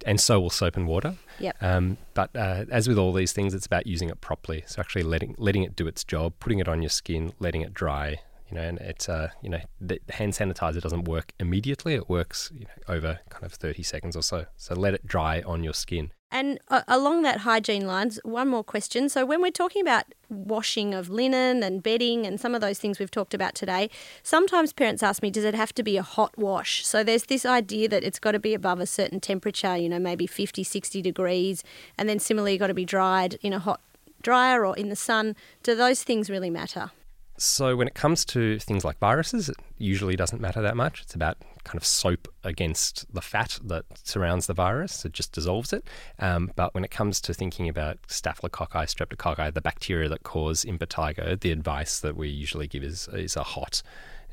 and 0.05 0.19
so 0.19 0.39
will 0.39 0.51
soap 0.51 0.77
and 0.77 0.85
water. 0.85 1.15
Yep. 1.39 1.57
Um, 1.59 1.97
but 2.13 2.29
uh, 2.35 2.65
as 2.69 2.87
with 2.87 2.99
all 2.99 3.13
these 3.13 3.33
things, 3.33 3.55
it's 3.55 3.65
about 3.65 3.87
using 3.87 4.09
it 4.09 4.21
properly. 4.21 4.63
So 4.67 4.79
actually 4.79 5.03
letting 5.03 5.33
letting 5.39 5.63
it 5.63 5.75
do 5.75 5.87
its 5.87 6.03
job, 6.03 6.33
putting 6.39 6.59
it 6.59 6.67
on 6.67 6.83
your 6.83 6.89
skin, 6.89 7.33
letting 7.39 7.61
it 7.61 7.73
dry, 7.73 8.19
you 8.49 8.55
know, 8.55 8.63
and 8.63 8.77
it's 8.79 9.07
uh, 9.09 9.29
you 9.41 9.49
know, 9.49 9.61
the 9.79 9.99
hand 10.09 10.33
sanitizer 10.33 10.81
doesn't 10.81 11.05
work 11.05 11.33
immediately. 11.39 11.93
It 11.93 12.09
works 12.09 12.51
you 12.53 12.65
know, 12.65 12.93
over 12.93 13.19
kind 13.29 13.45
of 13.45 13.53
30 13.53 13.83
seconds 13.83 14.15
or 14.15 14.23
so. 14.23 14.45
So 14.57 14.75
let 14.75 14.93
it 14.93 15.05
dry 15.05 15.41
on 15.41 15.63
your 15.63 15.73
skin. 15.73 16.11
And 16.31 16.59
uh, 16.67 16.83
along 16.87 17.23
that 17.23 17.39
hygiene 17.39 17.87
lines, 17.87 18.19
one 18.23 18.49
more 18.49 18.63
question. 18.63 19.09
So 19.09 19.25
when 19.25 19.41
we're 19.41 19.49
talking 19.49 19.81
about 19.81 20.05
washing 20.29 20.93
of 20.93 21.09
linen 21.09 21.63
and 21.63 21.81
bedding 21.81 22.27
and 22.27 22.39
some 22.39 22.53
of 22.53 22.61
those 22.61 22.77
things 22.77 22.99
we've 22.99 23.09
talked 23.09 23.33
about 23.33 23.55
today, 23.55 23.89
sometimes 24.21 24.71
parents 24.71 25.01
ask 25.01 25.23
me, 25.23 25.31
does 25.31 25.43
it 25.43 25.55
have 25.55 25.73
to 25.73 25.81
be 25.81 25.97
a 25.97 26.03
hot 26.03 26.37
wash? 26.37 26.85
So 26.85 27.03
there's 27.03 27.23
this 27.23 27.47
idea 27.47 27.89
that 27.89 28.03
it's 28.03 28.19
got 28.19 28.33
to 28.33 28.39
be 28.39 28.53
above 28.53 28.79
a 28.79 28.85
certain 28.85 29.19
temperature, 29.19 29.75
you 29.75 29.89
know, 29.89 29.97
maybe 29.97 30.27
50, 30.27 30.63
60 30.63 31.01
degrees, 31.01 31.63
and 31.97 32.07
then 32.07 32.19
similarly 32.19 32.59
got 32.59 32.67
to 32.67 32.75
be 32.75 32.85
dried 32.85 33.39
in 33.41 33.51
a 33.51 33.59
hot 33.59 33.81
dryer 34.21 34.65
or 34.65 34.77
in 34.77 34.89
the 34.89 34.95
sun. 34.95 35.35
Do 35.63 35.75
those 35.75 36.03
things 36.03 36.29
really 36.29 36.51
matter? 36.51 36.91
So 37.39 37.75
when 37.77 37.87
it 37.87 37.95
comes 37.95 38.25
to 38.25 38.59
things 38.59 38.83
like 38.83 38.99
viruses, 38.99 39.47
it 39.47 39.55
usually 39.77 40.17
doesn't 40.17 40.41
matter 40.41 40.61
that 40.61 40.75
much. 40.75 41.01
It's 41.01 41.15
about 41.15 41.37
kind 41.63 41.77
of 41.77 41.85
soap 41.85 42.27
against 42.43 43.11
the 43.13 43.21
fat 43.21 43.59
that 43.63 43.85
surrounds 44.03 44.47
the 44.47 44.53
virus. 44.53 45.05
It 45.05 45.13
just 45.13 45.31
dissolves 45.31 45.71
it. 45.71 45.87
Um, 46.19 46.51
but 46.55 46.73
when 46.73 46.83
it 46.83 46.91
comes 46.91 47.21
to 47.21 47.33
thinking 47.33 47.69
about 47.69 48.01
staphylococci, 48.07 48.93
streptococci, 48.93 49.53
the 49.53 49.61
bacteria 49.61 50.09
that 50.09 50.23
cause 50.23 50.65
impetigo, 50.65 51.39
the 51.39 51.51
advice 51.51 52.01
that 52.01 52.17
we 52.17 52.27
usually 52.27 52.67
give 52.67 52.83
is 52.83 53.07
is 53.13 53.37
a 53.37 53.43
hot 53.43 53.81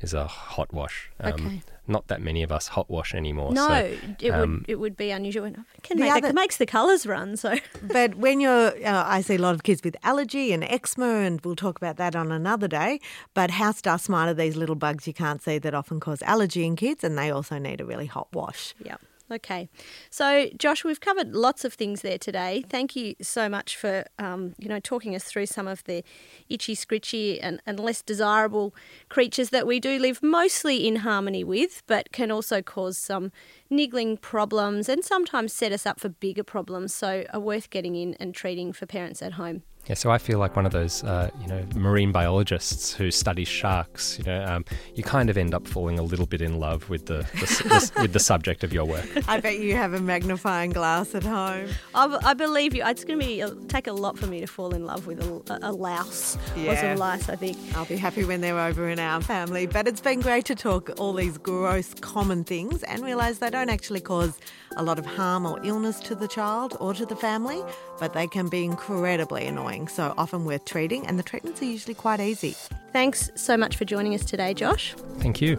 is 0.01 0.13
a 0.13 0.27
hot 0.27 0.73
wash. 0.73 1.09
Um, 1.19 1.33
okay. 1.33 1.61
Not 1.89 2.07
that 2.07 2.21
many 2.21 2.43
of 2.43 2.51
us 2.51 2.67
hot 2.67 2.89
wash 2.89 3.15
anymore. 3.15 3.53
No, 3.53 3.67
so, 3.67 3.97
it 4.19 4.29
um, 4.29 4.59
would 4.59 4.65
it 4.69 4.75
would 4.75 4.97
be 4.97 5.09
unusual. 5.09 5.45
It 5.45 5.55
can 5.83 5.99
make, 5.99 6.11
other, 6.11 6.27
it 6.27 6.35
makes 6.35 6.57
the 6.57 6.65
colours 6.65 7.07
run. 7.07 7.37
So, 7.37 7.55
but 7.81 8.15
when 8.15 8.41
you're, 8.41 8.73
uh, 8.85 9.03
I 9.05 9.21
see 9.21 9.35
a 9.35 9.39
lot 9.39 9.55
of 9.55 9.63
kids 9.63 9.81
with 9.83 9.95
allergy 10.03 10.51
and 10.51 10.63
eczema, 10.65 11.05
and 11.05 11.39
we'll 11.41 11.55
talk 11.55 11.77
about 11.77 11.95
that 11.97 12.15
on 12.15 12.31
another 12.31 12.67
day. 12.67 12.99
But 13.33 13.51
house 13.51 13.81
dust 13.81 14.09
mite 14.09 14.27
are 14.27 14.33
these 14.33 14.57
little 14.57 14.75
bugs 14.75 15.07
you 15.07 15.13
can't 15.13 15.41
see 15.41 15.57
that 15.59 15.73
often 15.73 15.99
cause 15.99 16.21
allergy 16.23 16.65
in 16.65 16.75
kids, 16.75 17.03
and 17.03 17.17
they 17.17 17.31
also 17.31 17.57
need 17.57 17.79
a 17.79 17.85
really 17.85 18.07
hot 18.07 18.27
wash. 18.33 18.75
Yeah. 18.83 18.97
Okay, 19.29 19.67
so 20.09 20.47
Josh, 20.57 20.85
we've 20.85 21.01
covered 21.01 21.35
lots 21.35 21.65
of 21.65 21.73
things 21.73 22.01
there 22.01 22.17
today. 22.17 22.63
Thank 22.69 22.95
you 22.95 23.15
so 23.21 23.49
much 23.49 23.75
for 23.75 24.05
um, 24.17 24.53
you 24.57 24.69
know 24.69 24.79
talking 24.79 25.15
us 25.15 25.25
through 25.25 25.47
some 25.47 25.67
of 25.67 25.83
the 25.83 26.03
itchy, 26.47 26.75
scritchy, 26.75 27.37
and, 27.41 27.59
and 27.65 27.77
less 27.77 28.01
desirable 28.01 28.73
creatures 29.09 29.49
that 29.49 29.67
we 29.67 29.81
do 29.81 29.99
live 29.99 30.23
mostly 30.23 30.87
in 30.87 30.97
harmony 30.97 31.43
with, 31.43 31.83
but 31.87 32.13
can 32.13 32.31
also 32.31 32.61
cause 32.61 32.97
some 32.97 33.33
niggling 33.69 34.15
problems 34.15 34.87
and 34.87 35.03
sometimes 35.03 35.51
set 35.51 35.73
us 35.73 35.85
up 35.85 35.99
for 35.99 36.07
bigger 36.07 36.43
problems. 36.43 36.93
So 36.93 37.25
are 37.33 37.39
worth 37.41 37.69
getting 37.69 37.95
in 37.95 38.13
and 38.21 38.33
treating 38.33 38.71
for 38.71 38.85
parents 38.85 39.21
at 39.21 39.33
home. 39.33 39.63
Yeah, 39.87 39.95
so 39.95 40.11
I 40.11 40.17
feel 40.17 40.37
like 40.37 40.55
one 40.55 40.65
of 40.65 40.73
those, 40.73 41.03
uh, 41.03 41.29
you 41.41 41.47
know, 41.47 41.65
marine 41.75 42.11
biologists 42.11 42.93
who 42.93 43.09
study 43.09 43.45
sharks. 43.45 44.17
You 44.19 44.25
know, 44.25 44.43
um, 44.43 44.65
you 44.95 45.03
kind 45.03 45.29
of 45.29 45.37
end 45.37 45.53
up 45.53 45.65
falling 45.65 45.97
a 45.97 46.03
little 46.03 46.25
bit 46.25 46.41
in 46.41 46.59
love 46.59 46.89
with 46.89 47.05
the, 47.05 47.25
the, 47.33 47.91
the 47.95 48.01
with 48.01 48.13
the 48.13 48.19
subject 48.19 48.65
of 48.65 48.73
your 48.73 48.83
work. 48.83 49.07
I 49.29 49.39
bet 49.39 49.59
you 49.59 49.75
have 49.75 49.93
a 49.93 50.01
magnifying 50.01 50.71
glass 50.71 51.15
at 51.15 51.23
home. 51.23 51.69
I, 51.95 52.17
I 52.23 52.33
believe 52.33 52.75
you. 52.75 52.83
It's 52.85 53.05
going 53.05 53.19
to 53.19 53.25
be 53.25 53.43
take 53.67 53.87
a 53.87 53.93
lot 53.93 54.17
for 54.19 54.27
me 54.27 54.41
to 54.41 54.47
fall 54.47 54.75
in 54.75 54.85
love 54.85 55.07
with 55.07 55.21
a, 55.21 55.59
a 55.61 55.71
louse 55.71 56.37
yeah. 56.57 56.71
or 56.71 56.75
some 56.75 56.97
lice. 56.97 57.29
I 57.29 57.37
think 57.37 57.57
I'll 57.75 57.85
be 57.85 57.97
happy 57.97 58.25
when 58.25 58.41
they're 58.41 58.59
over 58.59 58.89
in 58.89 58.99
our 58.99 59.21
family. 59.21 59.67
But 59.67 59.87
it's 59.87 60.01
been 60.01 60.19
great 60.19 60.45
to 60.45 60.55
talk 60.55 60.89
all 60.97 61.13
these 61.13 61.37
gross, 61.37 61.93
common 61.93 62.43
things 62.43 62.83
and 62.83 63.03
realise 63.03 63.37
they 63.37 63.49
don't 63.49 63.69
actually 63.69 64.01
cause 64.01 64.37
a 64.75 64.83
lot 64.83 64.99
of 64.99 65.05
harm 65.05 65.45
or 65.45 65.59
illness 65.63 65.99
to 66.01 66.15
the 66.15 66.27
child 66.27 66.77
or 66.79 66.93
to 66.93 67.05
the 67.05 67.15
family, 67.15 67.61
but 67.99 68.13
they 68.13 68.27
can 68.27 68.47
be 68.47 68.63
incredibly 68.63 69.45
annoying. 69.45 69.87
So 69.87 70.13
often 70.17 70.45
worth 70.45 70.65
treating, 70.65 71.05
and 71.07 71.17
the 71.17 71.23
treatments 71.23 71.61
are 71.61 71.65
usually 71.65 71.95
quite 71.95 72.19
easy. 72.19 72.55
Thanks 72.93 73.31
so 73.35 73.57
much 73.57 73.75
for 73.75 73.85
joining 73.85 74.13
us 74.13 74.25
today, 74.25 74.53
Josh. 74.53 74.93
Thank 75.19 75.41
you. 75.41 75.57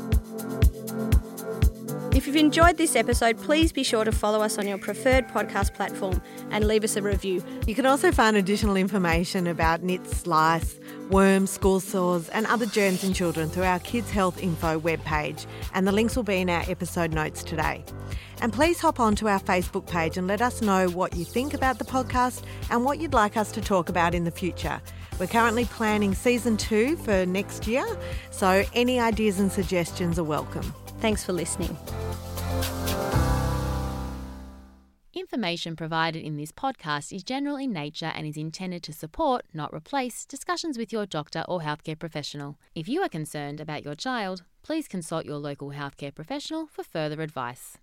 If 2.18 2.26
you've 2.26 2.35
enjoyed 2.35 2.78
this 2.78 2.96
episode, 2.96 3.38
please 3.38 3.70
be 3.70 3.85
sure 3.85 4.02
to 4.02 4.11
follow 4.11 4.40
us 4.40 4.59
on 4.59 4.66
your 4.66 4.76
preferred 4.76 5.28
podcast 5.28 5.74
platform 5.74 6.20
and 6.50 6.66
leave 6.66 6.83
us 6.83 6.96
a 6.96 7.00
review. 7.00 7.44
You 7.64 7.76
can 7.76 7.87
also 7.87 8.11
find 8.11 8.37
additional 8.37 8.74
information 8.74 9.46
about 9.46 9.85
nits, 9.85 10.26
lice, 10.26 10.81
worms, 11.11 11.48
school 11.48 11.78
sores, 11.78 12.28
and 12.31 12.44
other 12.46 12.66
germs 12.66 13.04
in 13.04 13.14
children 13.14 13.48
through 13.48 13.62
our 13.62 13.78
Kids 13.78 14.11
Health 14.11 14.42
Info 14.42 14.81
webpage, 14.81 15.46
and 15.74 15.87
the 15.87 15.92
links 15.92 16.16
will 16.16 16.24
be 16.24 16.38
in 16.38 16.50
our 16.50 16.64
episode 16.66 17.12
notes 17.12 17.44
today. 17.44 17.85
And 18.42 18.52
please 18.52 18.81
hop 18.81 18.98
onto 18.98 19.28
our 19.28 19.38
Facebook 19.38 19.87
page 19.87 20.16
and 20.16 20.26
let 20.26 20.42
us 20.42 20.61
know 20.61 20.88
what 20.88 21.14
you 21.14 21.24
think 21.24 21.54
about 21.54 21.78
the 21.78 21.85
podcast 21.85 22.42
and 22.68 22.85
what 22.85 22.98
you'd 22.98 23.14
like 23.14 23.37
us 23.37 23.52
to 23.52 23.61
talk 23.61 23.88
about 23.88 24.12
in 24.12 24.24
the 24.24 24.33
future. 24.33 24.83
We're 25.20 25.28
currently 25.28 25.66
planning 25.66 26.16
season 26.16 26.57
two 26.57 26.96
for 26.96 27.24
next 27.26 27.68
year, 27.68 27.87
so 28.33 28.64
any 28.74 28.98
ideas 28.98 29.38
and 29.38 29.52
suggestions 29.52 30.18
are 30.18 30.24
welcome. 30.24 30.74
Thanks 31.00 31.24
for 31.24 31.32
listening. 31.32 31.76
Information 35.14 35.76
provided 35.76 36.22
in 36.22 36.37
this 36.37 36.52
podcast 36.52 37.12
is 37.12 37.22
general 37.22 37.56
in 37.56 37.72
nature 37.72 38.12
and 38.14 38.26
is 38.26 38.37
intended 38.37 38.82
to 38.84 38.92
support, 38.92 39.44
not 39.52 39.74
replace, 39.74 40.24
discussions 40.24 40.78
with 40.78 40.92
your 40.92 41.06
doctor 41.06 41.44
or 41.48 41.61
healthcare 41.61 41.98
professional. 41.98 42.58
If 42.74 42.88
you 42.88 43.02
are 43.02 43.08
concerned 43.08 43.61
about 43.61 43.84
your 43.84 43.94
child, 43.94 44.42
please 44.62 44.88
consult 44.88 45.26
your 45.26 45.38
local 45.38 45.70
healthcare 45.70 46.14
professional 46.14 46.66
for 46.66 46.82
further 46.82 47.20
advice. 47.20 47.78